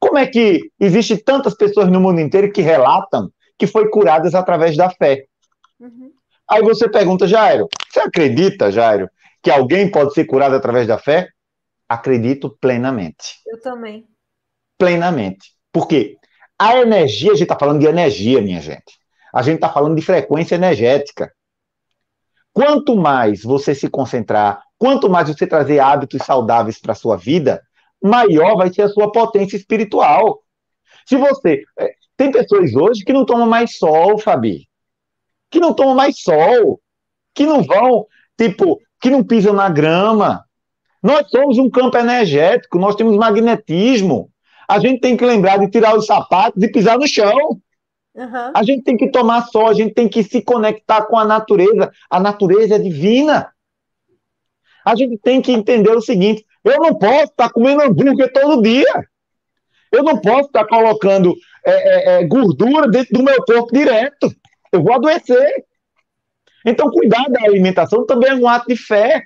[0.01, 4.75] Como é que existe tantas pessoas no mundo inteiro que relatam que foi curadas através
[4.75, 5.25] da fé?
[5.79, 6.11] Uhum.
[6.49, 9.07] Aí você pergunta, Jairo, você acredita, Jairo,
[9.43, 11.29] que alguém pode ser curado através da fé?
[11.87, 13.35] Acredito plenamente.
[13.45, 14.07] Eu também.
[14.75, 15.51] Plenamente.
[15.71, 16.17] Por quê?
[16.57, 18.99] A energia, a gente está falando de energia, minha gente.
[19.31, 21.31] A gente está falando de frequência energética.
[22.51, 27.61] Quanto mais você se concentrar, quanto mais você trazer hábitos saudáveis para a sua vida,
[28.01, 30.41] maior vai ser a sua potência espiritual.
[31.05, 31.63] Se você.
[31.79, 34.67] É, tem pessoas hoje que não tomam mais sol, Fabi.
[35.49, 36.79] Que não tomam mais sol.
[37.33, 38.05] Que não vão,
[38.37, 40.43] tipo, que não pisam na grama.
[41.01, 44.29] Nós somos um campo energético, nós temos magnetismo.
[44.67, 47.59] A gente tem que lembrar de tirar os sapatos e pisar no chão.
[48.13, 48.51] Uhum.
[48.53, 51.91] A gente tem que tomar sol, a gente tem que se conectar com a natureza.
[52.09, 53.51] A natureza é divina.
[54.85, 59.07] A gente tem que entender o seguinte: eu não posso estar comendo hambúrguer todo dia.
[59.91, 61.35] Eu não posso estar colocando
[61.65, 64.33] é, é, é, gordura dentro do meu corpo direto.
[64.71, 65.65] Eu vou adoecer.
[66.65, 69.23] Então, cuidar da alimentação também é um ato de fé.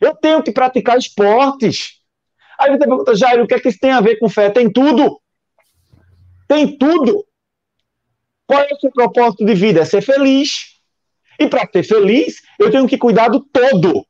[0.00, 2.00] Eu tenho que praticar esportes.
[2.58, 4.48] Aí você pergunta, Jair, o que é que isso tem a ver com fé?
[4.48, 5.20] Tem tudo.
[6.46, 7.26] Tem tudo.
[8.46, 9.80] Qual é o seu propósito de vida?
[9.80, 10.74] É ser feliz.
[11.38, 14.06] E para ser feliz, eu tenho que cuidar do todo.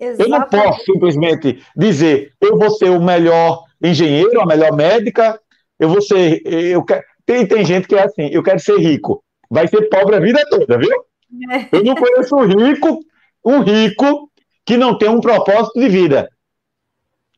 [0.00, 0.22] Exatamente.
[0.22, 5.38] Eu não posso simplesmente dizer, eu vou ser o melhor engenheiro, a melhor médica,
[5.78, 6.40] eu vou ser.
[6.44, 9.22] Eu quero, tem, tem gente que é assim, eu quero ser rico.
[9.50, 11.04] Vai ser pobre a vida toda, viu?
[11.52, 11.68] É.
[11.76, 13.00] Eu não conheço um rico,
[13.44, 14.30] um rico
[14.64, 16.30] que não tem um propósito de vida.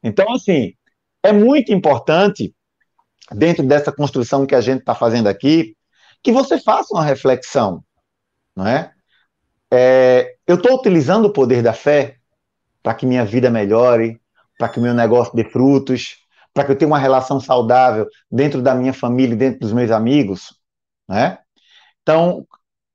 [0.02, 0.74] Então, assim,
[1.22, 2.54] é muito importante,
[3.32, 5.76] dentro dessa construção que a gente está fazendo aqui,
[6.22, 7.82] que você faça uma reflexão,
[8.54, 8.92] não é?
[9.72, 12.18] é eu estou utilizando o poder da fé
[12.82, 14.20] para que minha vida melhore,
[14.58, 16.18] para que meu negócio dê frutos,
[16.52, 20.54] para que eu tenha uma relação saudável dentro da minha família, dentro dos meus amigos,
[21.08, 21.38] né?
[22.02, 22.46] Então,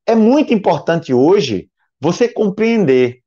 [0.05, 1.69] é muito importante hoje
[1.99, 3.21] você compreender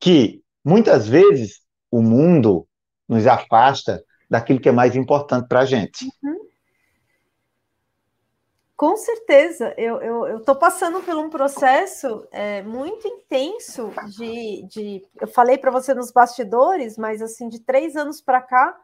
[0.00, 2.66] que muitas vezes o mundo
[3.08, 6.04] nos afasta daquilo que é mais importante para a gente.
[6.22, 6.41] Uhum.
[8.82, 15.06] Com certeza, eu estou passando por um processo é, muito intenso de, de.
[15.20, 18.76] Eu falei para você nos bastidores, mas assim, de três anos para cá.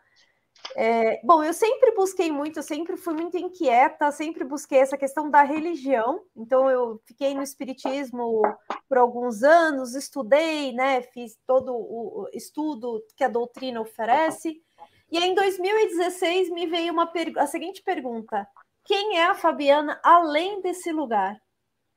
[0.76, 5.28] É, bom, eu sempre busquei muito, eu sempre fui muito inquieta, sempre busquei essa questão
[5.28, 6.22] da religião.
[6.36, 8.40] Então, eu fiquei no espiritismo
[8.88, 11.03] por alguns anos, estudei, né?
[11.03, 14.62] Fiz todo o estudo que a doutrina oferece.
[15.11, 18.46] E aí, em 2016, me veio uma a seguinte pergunta
[18.89, 21.39] quem é a Fabiana além desse lugar,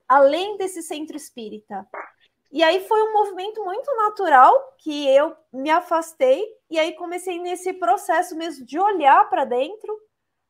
[0.06, 1.88] além desse centro espírita.
[2.52, 7.72] E aí foi um movimento muito natural que eu me afastei e aí comecei nesse
[7.72, 9.98] processo mesmo de olhar para dentro,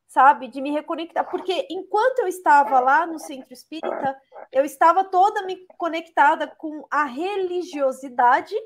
[0.08, 4.20] sabe, de me reconectar, porque enquanto eu estava lá no centro espírita,
[4.50, 8.56] eu estava toda me conectada com a religiosidade,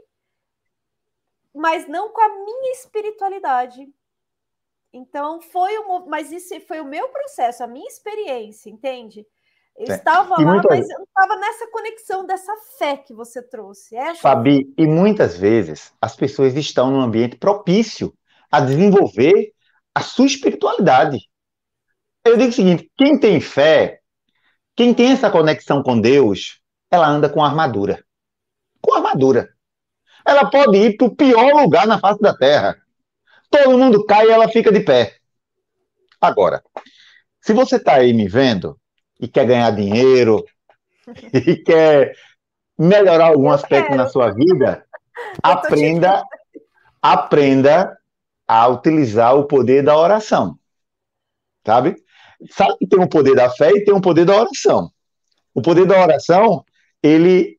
[1.54, 3.86] mas não com a minha espiritualidade.
[4.92, 9.26] Então foi o mas isso foi o meu processo, a minha experiência, entende?
[9.76, 9.96] Eu é.
[9.96, 13.94] estava lá, mas eu estava nessa conexão dessa fé que você trouxe.
[13.94, 18.14] É Fabi, e muitas vezes as pessoas estão num ambiente propício
[18.50, 19.52] a desenvolver
[19.94, 21.18] a sua espiritualidade.
[22.24, 24.00] Eu digo o seguinte: quem tem fé,
[24.74, 26.58] quem tem essa conexão com Deus,
[26.90, 28.02] ela anda com armadura.
[28.80, 29.50] Com armadura.
[30.24, 32.76] Ela pode ir para o pior lugar na face da terra
[33.64, 35.14] todo mundo cai e ela fica de pé.
[36.20, 36.62] Agora,
[37.40, 38.78] se você está aí me vendo
[39.20, 40.44] e quer ganhar dinheiro
[41.32, 42.14] e quer
[42.78, 44.84] melhorar algum aspecto na sua vida,
[45.42, 46.24] aprenda,
[47.00, 47.96] aprenda
[48.46, 50.58] a utilizar o poder da oração.
[51.64, 51.96] Sabe?
[52.50, 54.90] Sabe que tem o poder da fé e tem o poder da oração.
[55.54, 56.64] O poder da oração,
[57.02, 57.58] ele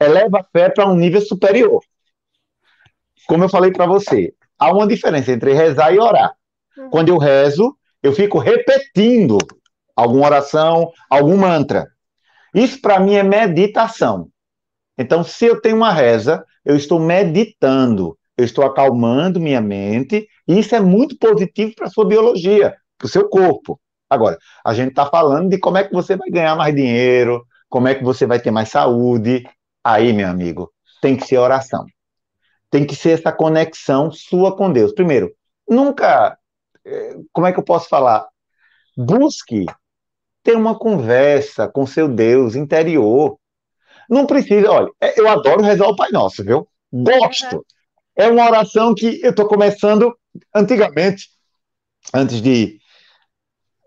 [0.00, 1.80] eleva a fé para um nível superior.
[3.26, 6.34] Como eu falei para você, há uma diferença entre rezar e orar.
[6.76, 6.90] Uhum.
[6.90, 9.38] Quando eu rezo, eu fico repetindo
[9.94, 11.86] alguma oração, algum mantra.
[12.54, 14.28] Isso para mim é meditação.
[14.96, 20.58] Então, se eu tenho uma reza, eu estou meditando, eu estou acalmando minha mente, e
[20.58, 23.80] isso é muito positivo para a sua biologia, para o seu corpo.
[24.10, 27.88] Agora, a gente está falando de como é que você vai ganhar mais dinheiro, como
[27.88, 29.44] é que você vai ter mais saúde.
[29.84, 31.84] Aí, meu amigo, tem que ser oração.
[32.70, 34.92] Tem que ser essa conexão sua com Deus.
[34.92, 35.32] Primeiro,
[35.68, 36.38] nunca.
[36.84, 38.26] Eh, como é que eu posso falar?
[38.96, 39.66] Busque
[40.42, 43.38] ter uma conversa com seu Deus interior.
[44.08, 46.66] Não precisa, olha, é, eu adoro rezar o Pai Nosso, viu?
[46.92, 47.64] Gosto.
[48.16, 50.16] É uma oração que eu estou começando
[50.54, 51.28] antigamente,
[52.14, 52.78] antes de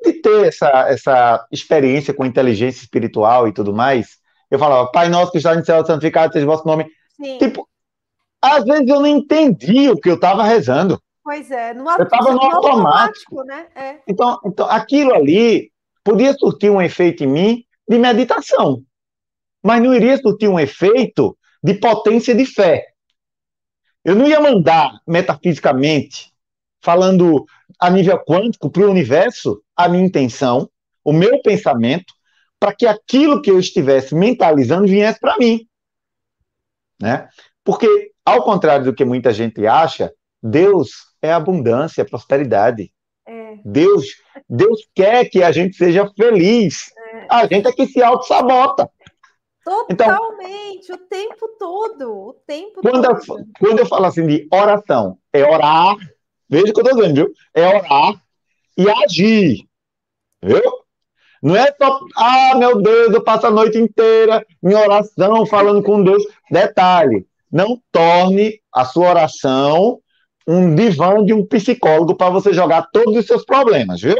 [0.03, 4.17] de ter essa, essa experiência com inteligência espiritual e tudo mais,
[4.49, 6.85] eu falava, Pai nosso que está no céu, santificado seja o vosso nome.
[7.15, 7.37] Sim.
[7.37, 7.67] Tipo,
[8.41, 11.01] às vezes eu não entendi o que eu estava rezando.
[11.23, 13.39] Pois é, no, eu estava no, automático.
[13.39, 13.67] automático né?
[13.75, 13.99] É.
[14.07, 15.71] Então, então, aquilo ali
[16.03, 18.81] podia surtir um efeito em mim de meditação,
[19.63, 22.87] mas não iria surtir um efeito de potência de fé.
[24.03, 26.33] Eu não ia mandar metafisicamente,
[26.81, 27.45] falando
[27.79, 30.69] a nível quântico para o universo, a minha intenção,
[31.03, 32.11] o meu pensamento,
[32.59, 35.67] para que aquilo que eu estivesse mentalizando viesse para mim.
[36.99, 37.27] Né?
[37.63, 40.91] Porque, ao contrário do que muita gente acha, Deus
[41.21, 42.91] é abundância, é prosperidade.
[43.27, 43.57] É.
[43.63, 44.07] Deus,
[44.49, 46.91] Deus quer que a gente seja feliz.
[46.97, 47.27] É.
[47.29, 48.89] A gente é que se auto-sabota.
[49.63, 53.39] Totalmente, então, o tempo todo, o tempo quando todo.
[53.39, 55.97] Eu, quando eu falo assim de oração, é orar,
[56.49, 57.33] veja o que eu estou dizendo, viu?
[57.53, 58.15] É orar
[58.75, 59.57] e agir.
[60.41, 60.61] Viu?
[61.43, 66.03] Não é só, ah, meu Deus, eu passo a noite inteira em oração, falando com
[66.03, 66.23] Deus.
[66.49, 69.99] Detalhe, não torne a sua oração
[70.47, 74.17] um divã de um psicólogo para você jogar todos os seus problemas, viu?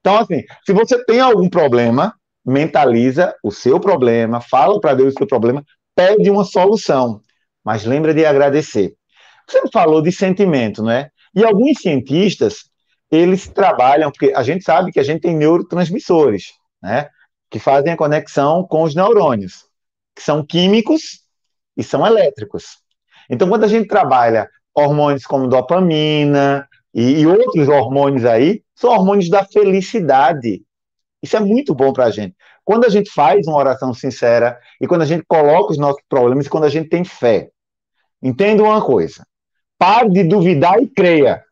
[0.00, 2.14] Então, assim, se você tem algum problema,
[2.44, 5.64] mentaliza o seu problema, fala para Deus o seu problema,
[5.94, 7.20] pede uma solução,
[7.64, 8.94] mas lembra de agradecer.
[9.46, 11.10] Você falou de sentimento, não é?
[11.34, 12.68] E alguns cientistas
[13.10, 17.08] eles trabalham, porque a gente sabe que a gente tem neurotransmissores, né?
[17.50, 19.64] Que fazem a conexão com os neurônios,
[20.14, 21.22] que são químicos
[21.78, 22.78] e são elétricos.
[23.30, 29.30] Então, quando a gente trabalha hormônios como dopamina e, e outros hormônios aí, são hormônios
[29.30, 30.62] da felicidade.
[31.22, 32.34] Isso é muito bom para a gente.
[32.64, 36.46] Quando a gente faz uma oração sincera e quando a gente coloca os nossos problemas
[36.46, 37.48] e quando a gente tem fé.
[38.22, 39.24] Entenda uma coisa.
[39.78, 41.42] Pare de duvidar e creia.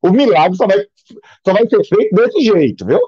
[0.00, 0.78] O milagre só vai,
[1.44, 3.00] só vai ser feito desse jeito, viu?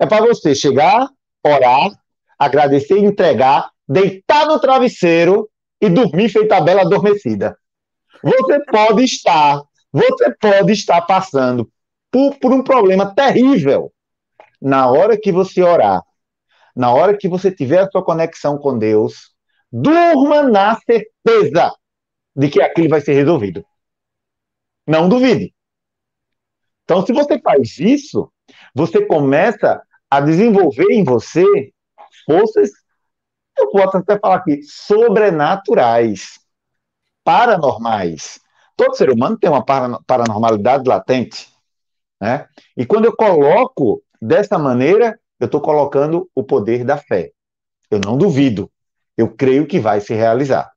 [0.00, 1.08] É para você chegar,
[1.44, 1.90] orar,
[2.38, 5.48] agradecer e entregar, deitar no travesseiro
[5.80, 7.56] e dormir feita a bela adormecida.
[8.22, 9.62] Você pode estar,
[9.92, 11.70] você pode estar passando
[12.10, 13.92] por, por um problema terrível.
[14.60, 16.02] Na hora que você orar,
[16.74, 19.32] na hora que você tiver a sua conexão com Deus,
[19.70, 21.72] durma na certeza
[22.34, 23.64] de que aquilo vai ser resolvido.
[24.86, 25.54] Não duvide.
[26.84, 28.32] Então, se você faz isso,
[28.74, 31.44] você começa a desenvolver em você
[32.24, 32.70] forças,
[33.58, 36.38] eu posso até falar aqui, sobrenaturais,
[37.24, 38.40] paranormais.
[38.76, 41.48] Todo ser humano tem uma paranormalidade latente.
[42.20, 42.46] Né?
[42.76, 47.30] E quando eu coloco dessa maneira, eu estou colocando o poder da fé.
[47.90, 48.70] Eu não duvido.
[49.16, 50.70] Eu creio que vai se realizar.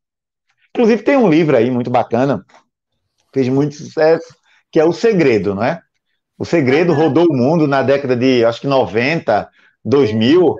[0.70, 2.46] Inclusive, tem um livro aí muito bacana,
[3.34, 4.36] fez muito sucesso,
[4.72, 5.82] que é O Segredo, não é?
[6.42, 9.48] O segredo rodou o mundo na década de, acho que 90,
[9.86, 10.56] 2000.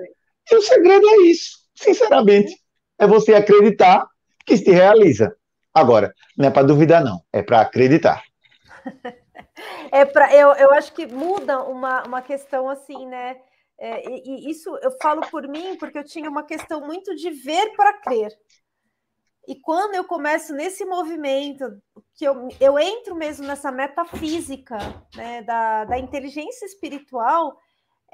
[0.48, 2.56] E o segredo é isso, sinceramente.
[2.98, 4.06] É você acreditar
[4.44, 5.34] que se realiza.
[5.74, 7.22] Agora, não é para duvidar, não.
[7.32, 8.22] É para acreditar.
[9.92, 13.36] É para eu, eu acho que muda uma, uma questão assim, né?
[13.78, 17.30] É, e, e, isso eu falo por mim, porque eu tinha uma questão muito de
[17.30, 18.32] ver para crer.
[19.46, 21.64] E quando eu começo nesse movimento,
[22.14, 24.78] que eu, eu entro mesmo nessa metafísica
[25.16, 27.56] né, da, da inteligência espiritual,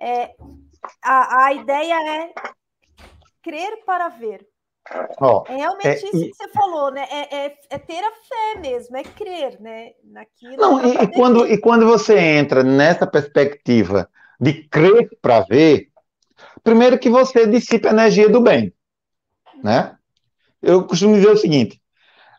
[0.00, 0.34] é,
[1.02, 2.32] a, a ideia é
[3.42, 4.46] crer para ver.
[5.20, 7.06] Oh, é realmente é, isso que você falou, né?
[7.10, 9.90] É, é, é, ter a fé mesmo, é crer, né?
[10.02, 10.56] Naquilo.
[10.56, 14.08] Não, e, e quando, e quando você entra nessa perspectiva
[14.40, 15.88] de crer para ver,
[16.64, 18.72] primeiro que você dissipa a energia do bem,
[19.62, 19.98] né?
[20.62, 21.80] eu costumo dizer o seguinte: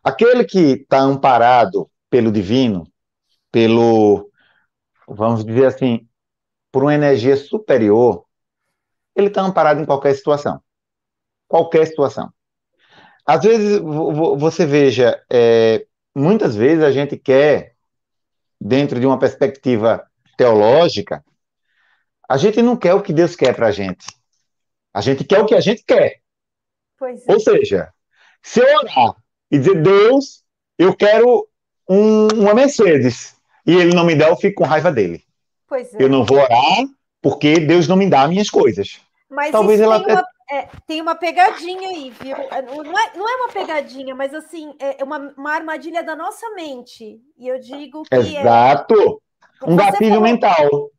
[0.03, 2.87] aquele que está amparado pelo divino,
[3.51, 4.29] pelo,
[5.07, 6.07] vamos dizer assim,
[6.71, 8.25] por uma energia superior,
[9.15, 10.61] ele está amparado em qualquer situação.
[11.49, 12.31] Qualquer situação.
[13.25, 15.85] Às vezes, você veja, é,
[16.15, 17.73] muitas vezes a gente quer,
[18.59, 20.03] dentro de uma perspectiva
[20.37, 21.23] teológica,
[22.29, 24.05] a gente não quer o que Deus quer para a gente.
[24.93, 26.21] A gente quer o que a gente quer.
[27.01, 27.31] É.
[27.31, 27.91] Ou seja,
[28.41, 29.15] se eu orar
[29.51, 30.43] e dizer, Deus,
[30.77, 31.47] eu quero
[31.89, 33.35] um, uma Mercedes,
[33.65, 35.23] e ele não me der, eu fico com raiva dele.
[35.67, 35.97] Pois é.
[36.01, 36.85] Eu não vou orar
[37.21, 38.99] porque Deus não me dá minhas coisas.
[39.29, 42.35] Mas Talvez ela tem, uma, é, tem uma pegadinha aí, viu?
[42.35, 46.49] É, não é, não é uma pegadinha, mas assim, é uma, uma armadilha da nossa
[46.51, 47.21] mente.
[47.37, 48.15] E eu digo que.
[48.15, 49.21] É Exato!
[49.61, 50.91] É, um gatilho falou, mental.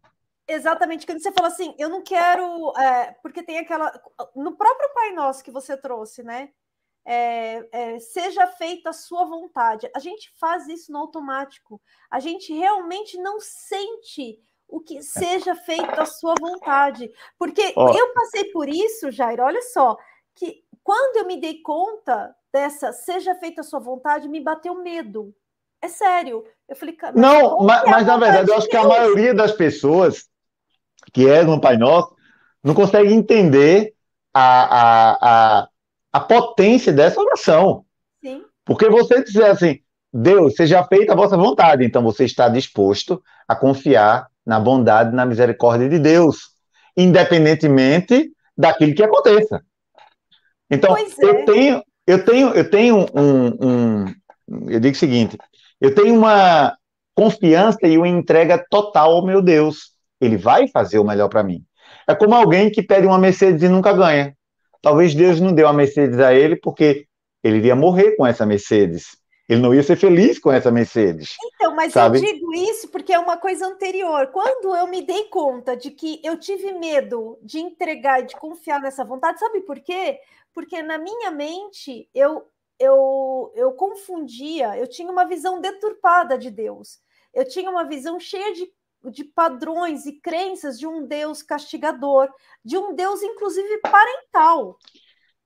[0.46, 2.72] Exatamente, quando você fala assim, eu não quero.
[2.76, 3.92] É, porque tem aquela.
[4.36, 6.50] No próprio Pai Nosso que você trouxe, né?
[7.04, 9.90] É, é, seja feita a sua vontade.
[9.96, 11.80] A gente faz isso no automático.
[12.10, 14.38] A gente realmente não sente
[14.70, 17.10] o que seja feito à sua vontade.
[17.38, 17.88] Porque oh.
[17.90, 19.96] eu passei por isso, Jair, olha só,
[20.34, 25.34] que quando eu me dei conta dessa seja feita a sua vontade, me bateu medo.
[25.82, 26.44] É sério.
[26.68, 29.52] Eu falei, cara, não, mas, é mas na verdade, eu acho que a maioria das
[29.52, 30.28] pessoas
[31.12, 32.14] que é no Pai Nosso
[32.62, 33.94] não consegue entender
[34.32, 35.18] a, a,
[35.62, 35.68] a,
[36.12, 37.84] a potência dessa oração.
[38.22, 38.44] Sim.
[38.64, 39.80] Porque você dizer assim,
[40.12, 45.24] Deus, seja feita a vossa vontade, então você está disposto a confiar na bondade, na
[45.24, 46.50] misericórdia de Deus,
[46.96, 49.62] independentemente daquilo que aconteça.
[50.70, 51.04] Então, é.
[51.22, 54.04] eu tenho, eu tenho, eu tenho um, um,
[54.68, 55.36] eu digo o seguinte,
[55.80, 56.76] eu tenho uma
[57.14, 59.92] confiança e uma entrega total ao meu Deus.
[60.20, 61.64] Ele vai fazer o melhor para mim.
[62.08, 64.34] É como alguém que pede uma Mercedes e nunca ganha.
[64.82, 67.06] Talvez Deus não deu a Mercedes a ele porque
[67.42, 69.16] ele iria morrer com essa Mercedes.
[69.50, 71.36] Ele não ia ser feliz com essa Mercedes.
[71.44, 72.18] Então, mas sabe?
[72.18, 74.28] eu digo isso porque é uma coisa anterior.
[74.28, 78.80] Quando eu me dei conta de que eu tive medo de entregar e de confiar
[78.80, 80.20] nessa vontade, sabe por quê?
[80.54, 82.46] Porque na minha mente eu
[82.78, 86.98] eu, eu confundia, eu tinha uma visão deturpada de Deus.
[87.34, 88.72] Eu tinha uma visão cheia de,
[89.10, 92.32] de padrões e crenças de um Deus castigador,
[92.64, 94.78] de um Deus, inclusive, parental.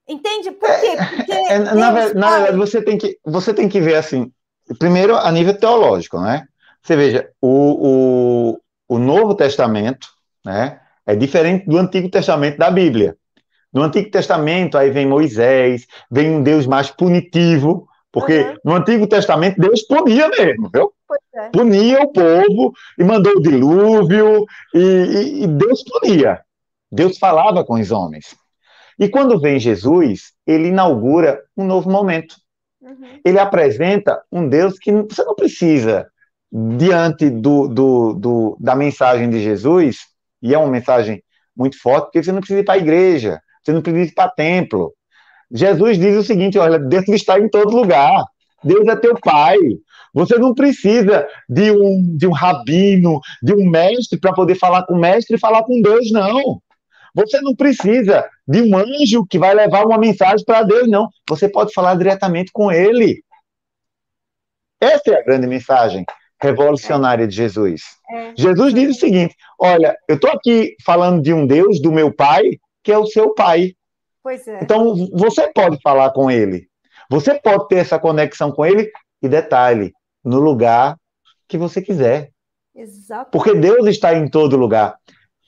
[0.08, 0.50] Entende?
[0.52, 0.86] Por quê?
[0.86, 4.30] É, Porque é, na, verdade, na, verdade, você tem, que, você tem que ver assim,
[4.78, 6.46] primeiro a nível teológico, né?
[6.82, 10.08] Você veja, o, o, o Novo Testamento
[10.44, 13.16] né, é diferente do Antigo Testamento da Bíblia.
[13.72, 18.56] No Antigo Testamento, aí vem Moisés, vem um Deus mais punitivo, porque uhum.
[18.64, 20.92] no Antigo Testamento Deus punia mesmo, viu?
[21.34, 21.48] É.
[21.48, 24.44] Punia o povo e mandou o dilúvio,
[24.74, 26.40] e, e, e Deus punia.
[26.92, 28.36] Deus falava com os homens.
[28.98, 32.36] E quando vem Jesus, ele inaugura um novo momento.
[32.80, 33.20] Uhum.
[33.24, 36.06] Ele apresenta um Deus que você não precisa,
[36.52, 39.98] diante do, do, do, da mensagem de Jesus,
[40.40, 41.22] e é uma mensagem
[41.56, 44.30] muito forte, porque você não precisa ir para a igreja, você não precisa ir para
[44.30, 44.92] templo.
[45.50, 48.24] Jesus diz o seguinte: olha, Deus está em todo lugar.
[48.62, 49.58] Deus é teu pai.
[50.12, 54.94] Você não precisa de um, de um rabino, de um mestre para poder falar com
[54.94, 56.60] o mestre e falar com Deus, não.
[57.14, 61.08] Você não precisa de um anjo que vai levar uma mensagem para Deus, não.
[61.28, 63.22] Você pode falar diretamente com ele.
[64.80, 66.04] Essa é a grande mensagem
[66.42, 67.82] revolucionária de Jesus.
[68.10, 68.34] É.
[68.36, 72.42] Jesus diz o seguinte: olha, eu estou aqui falando de um Deus, do meu pai,
[72.82, 73.74] que é o seu pai.
[74.22, 74.58] Pois é.
[74.62, 76.66] Então, você pode falar com ele.
[77.10, 78.90] Você pode ter essa conexão com ele.
[79.22, 80.98] E detalhe, no lugar
[81.48, 82.30] que você quiser.
[82.74, 83.30] Exato.
[83.30, 84.98] Porque Deus está em todo lugar.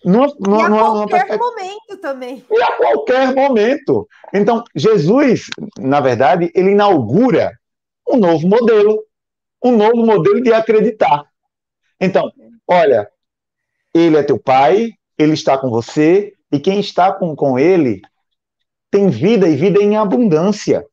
[0.06, 2.44] Numa, e a qualquer momento também.
[2.48, 4.08] E a qualquer momento.
[4.32, 7.58] Então, Jesus, na verdade, ele inaugura
[8.08, 9.02] um novo modelo,
[9.64, 11.24] um novo modelo de acreditar.
[12.00, 12.30] Então,
[12.68, 13.08] olha,
[13.92, 18.00] ele é teu pai, ele está com você, e quem está com, com ele
[18.92, 20.86] tem vida e vida em abundância.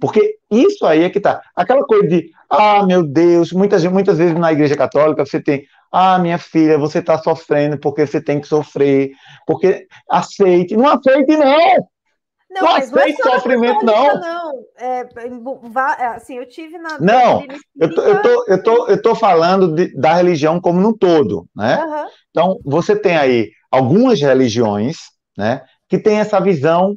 [0.00, 1.42] Porque isso aí é que tá.
[1.54, 6.18] Aquela coisa de, ah, meu Deus, muitas, muitas vezes na igreja católica você tem ah,
[6.18, 9.10] minha filha, você está sofrendo porque você tem que sofrer,
[9.46, 10.76] porque aceite.
[10.76, 11.88] Não aceite, não!
[12.50, 14.20] Não, não aceite não é sofrimento, não.
[14.20, 15.06] Não, é,
[15.98, 16.98] é, assim, eu tive na.
[16.98, 17.44] Não,
[17.78, 21.46] eu tô, eu tô, eu tô, eu tô falando de, da religião como no todo,
[21.54, 21.84] né?
[21.84, 22.06] Uhum.
[22.30, 24.96] Então, você tem aí algumas religiões,
[25.36, 26.96] né, que tem essa visão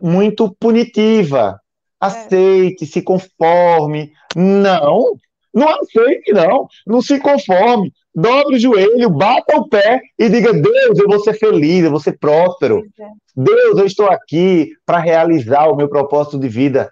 [0.00, 1.58] muito punitiva.
[2.00, 2.06] É.
[2.06, 2.86] Aceite, é.
[2.86, 4.12] se conforme.
[4.36, 5.16] Não,
[5.58, 6.66] não aceite, não.
[6.86, 7.92] Não se conforme.
[8.14, 12.00] Dobre o joelho, bata o pé e diga: Deus, eu vou ser feliz, eu vou
[12.00, 12.84] ser próspero.
[12.98, 13.06] É.
[13.36, 16.90] Deus, eu estou aqui para realizar o meu propósito de vida.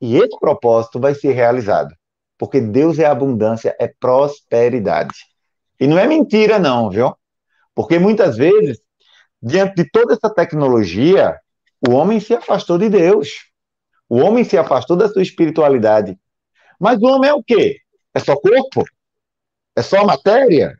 [0.00, 1.94] E esse propósito vai ser realizado.
[2.36, 5.14] Porque Deus é abundância, é prosperidade.
[5.78, 7.14] E não é mentira, não, viu?
[7.74, 8.80] Porque muitas vezes,
[9.42, 11.38] diante de toda essa tecnologia,
[11.86, 13.28] o homem se afastou de Deus.
[14.08, 16.18] O homem se afastou da sua espiritualidade.
[16.78, 17.78] Mas o homem é o quê?
[18.14, 18.84] É só corpo?
[19.76, 20.78] É só matéria?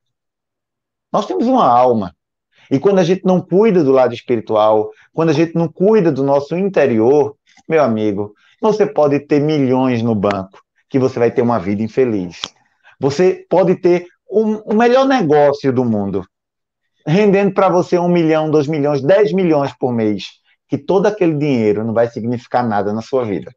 [1.12, 2.14] Nós temos uma alma.
[2.70, 6.22] E quando a gente não cuida do lado espiritual, quando a gente não cuida do
[6.22, 7.36] nosso interior,
[7.68, 12.40] meu amigo, você pode ter milhões no banco, que você vai ter uma vida infeliz.
[12.98, 16.26] Você pode ter um, o melhor negócio do mundo,
[17.06, 21.84] rendendo para você um milhão, dois milhões, dez milhões por mês, que todo aquele dinheiro
[21.84, 23.54] não vai significar nada na sua vida.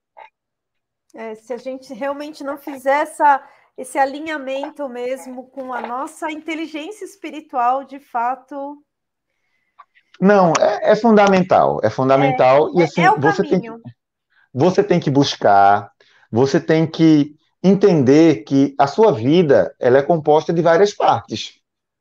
[1.15, 3.41] É, se a gente realmente não fizer essa,
[3.77, 8.81] esse alinhamento mesmo com a nossa inteligência espiritual, de fato.
[10.19, 12.69] Não, é, é fundamental, é fundamental.
[12.69, 13.61] É, e assim, é você, tem,
[14.51, 15.91] você tem que buscar,
[16.31, 21.59] você tem que entender que a sua vida ela é composta de várias partes.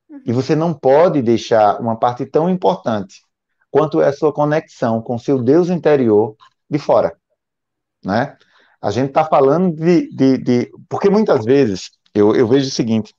[0.08, 0.22] Uhum.
[0.24, 3.22] E você não pode deixar uma parte tão importante
[3.70, 6.36] quanto é a sua conexão com seu Deus interior
[6.70, 7.14] de fora.
[8.02, 8.34] Né?
[8.80, 13.14] A gente está falando de, de, de, Porque muitas vezes eu, eu, vejo o seguinte: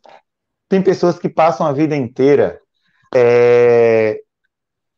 [0.70, 2.60] tem pessoas que passam a vida inteira
[3.16, 4.20] é,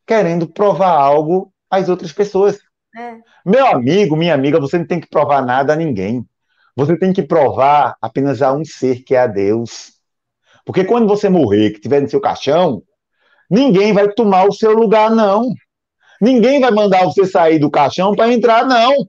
[0.06, 2.58] querendo provar algo às outras pessoas.
[2.96, 3.18] É.
[3.44, 6.26] Meu amigo, minha amiga, você não tem que provar nada a ninguém.
[6.76, 9.92] Você tem que provar apenas a um ser que é a Deus.
[10.64, 12.82] Porque quando você morrer, que estiver no seu caixão,
[13.50, 15.52] ninguém vai tomar o seu lugar, não.
[16.20, 19.08] Ninguém vai mandar você sair do caixão para entrar, não.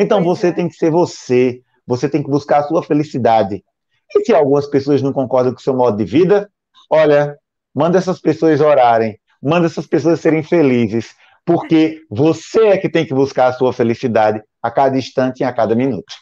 [0.00, 0.52] Então você é.
[0.52, 1.60] tem que ser você.
[1.86, 3.62] Você tem que buscar a sua felicidade.
[4.14, 6.50] E se algumas pessoas não concordam com o seu modo de vida,
[6.88, 7.36] olha,
[7.74, 13.14] manda essas pessoas orarem, manda essas pessoas serem felizes, porque você é que tem que
[13.14, 16.12] buscar a sua felicidade a cada instante e a cada minuto.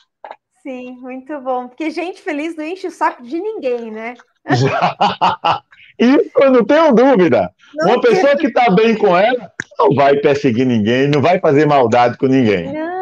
[0.62, 1.68] Sim, muito bom.
[1.68, 4.14] Porque gente feliz não enche o saco de ninguém, né?
[5.98, 7.50] Isso eu não tenho dúvida.
[7.74, 11.66] Não Uma pessoa que está bem com ela não vai perseguir ninguém, não vai fazer
[11.66, 12.72] maldade com ninguém.
[12.72, 12.97] Não,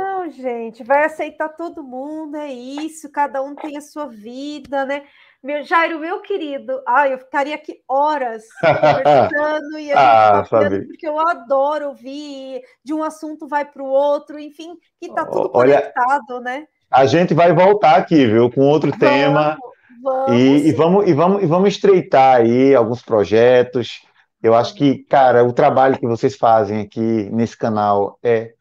[0.47, 5.03] gente, vai aceitar todo mundo, é isso, cada um tem a sua vida, né?
[5.43, 11.09] Meu Jairo, meu querido, ai, eu ficaria aqui horas conversando e a gente ah, porque
[11.09, 15.81] eu adoro ouvir, de um assunto vai para o outro, enfim, que está tudo Olha,
[15.81, 16.67] conectado, né?
[16.91, 19.59] A gente vai voltar aqui, viu, com outro vamos, tema.
[20.03, 24.01] Vamos, e, e, vamos, e, vamos, e vamos estreitar aí alguns projetos.
[24.41, 28.53] Eu acho que, cara, o trabalho que vocês fazem aqui nesse canal é,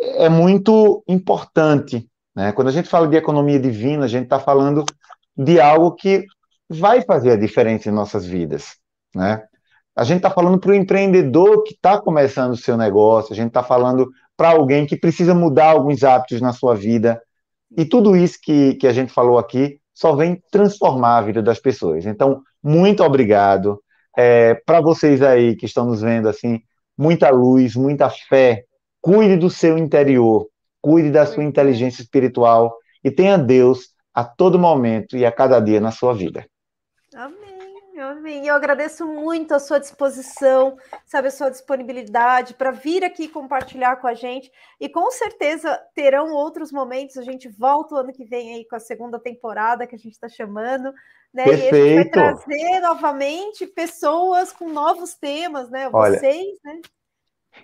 [0.00, 2.08] é muito importante.
[2.34, 2.52] Né?
[2.52, 4.84] Quando a gente fala de economia divina, a gente está falando
[5.36, 6.24] de algo que
[6.68, 8.76] vai fazer a diferença em nossas vidas.
[9.14, 9.42] Né?
[9.96, 13.48] A gente está falando para o empreendedor que está começando o seu negócio, a gente
[13.48, 17.20] está falando para alguém que precisa mudar alguns hábitos na sua vida,
[17.76, 21.58] e tudo isso que, que a gente falou aqui só vem transformar a vida das
[21.58, 22.06] pessoas.
[22.06, 23.82] Então, muito obrigado.
[24.16, 26.60] É, Para vocês aí que estão nos vendo, assim,
[26.96, 28.64] muita luz, muita fé.
[29.00, 30.48] Cuide do seu interior,
[30.80, 35.80] cuide da sua inteligência espiritual e tenha Deus a todo momento e a cada dia
[35.80, 36.46] na sua vida.
[37.14, 37.48] Amém.
[38.00, 38.46] Amém.
[38.46, 44.06] Eu agradeço muito a sua disposição, sabe, a sua disponibilidade para vir aqui compartilhar com
[44.06, 44.50] a gente.
[44.80, 47.16] E com certeza terão outros momentos.
[47.16, 50.12] A gente volta o ano que vem aí com a segunda temporada que a gente
[50.12, 50.92] está chamando,
[51.34, 51.44] né?
[51.44, 51.74] Perfeito.
[51.74, 55.88] E a gente vai trazer novamente pessoas com novos temas, né?
[55.90, 56.80] Vocês, Olha, né?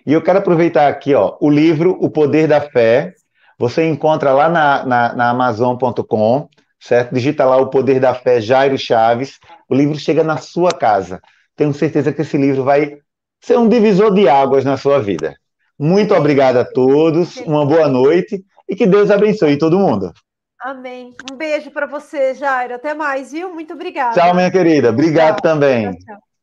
[0.05, 3.13] E eu quero aproveitar aqui, ó, o livro O Poder da Fé.
[3.57, 6.49] Você encontra lá na, na, na Amazon.com
[6.85, 7.13] certo?
[7.13, 9.39] Digita lá o Poder da Fé, Jairo Chaves.
[9.67, 11.19] O livro chega na sua casa.
[11.55, 12.97] Tenho certeza que esse livro vai
[13.41, 15.35] ser um divisor de águas na sua vida.
[15.77, 20.13] Muito obrigado a todos, uma boa noite e que Deus abençoe todo mundo.
[20.59, 21.13] Amém.
[21.31, 22.75] Um beijo para você, Jairo.
[22.75, 23.53] Até mais, viu?
[23.53, 24.13] Muito obrigada.
[24.13, 24.89] Tchau, minha querida.
[24.89, 25.41] Obrigado tchau.
[25.41, 25.91] também.
[25.91, 26.34] Tchau, tchau.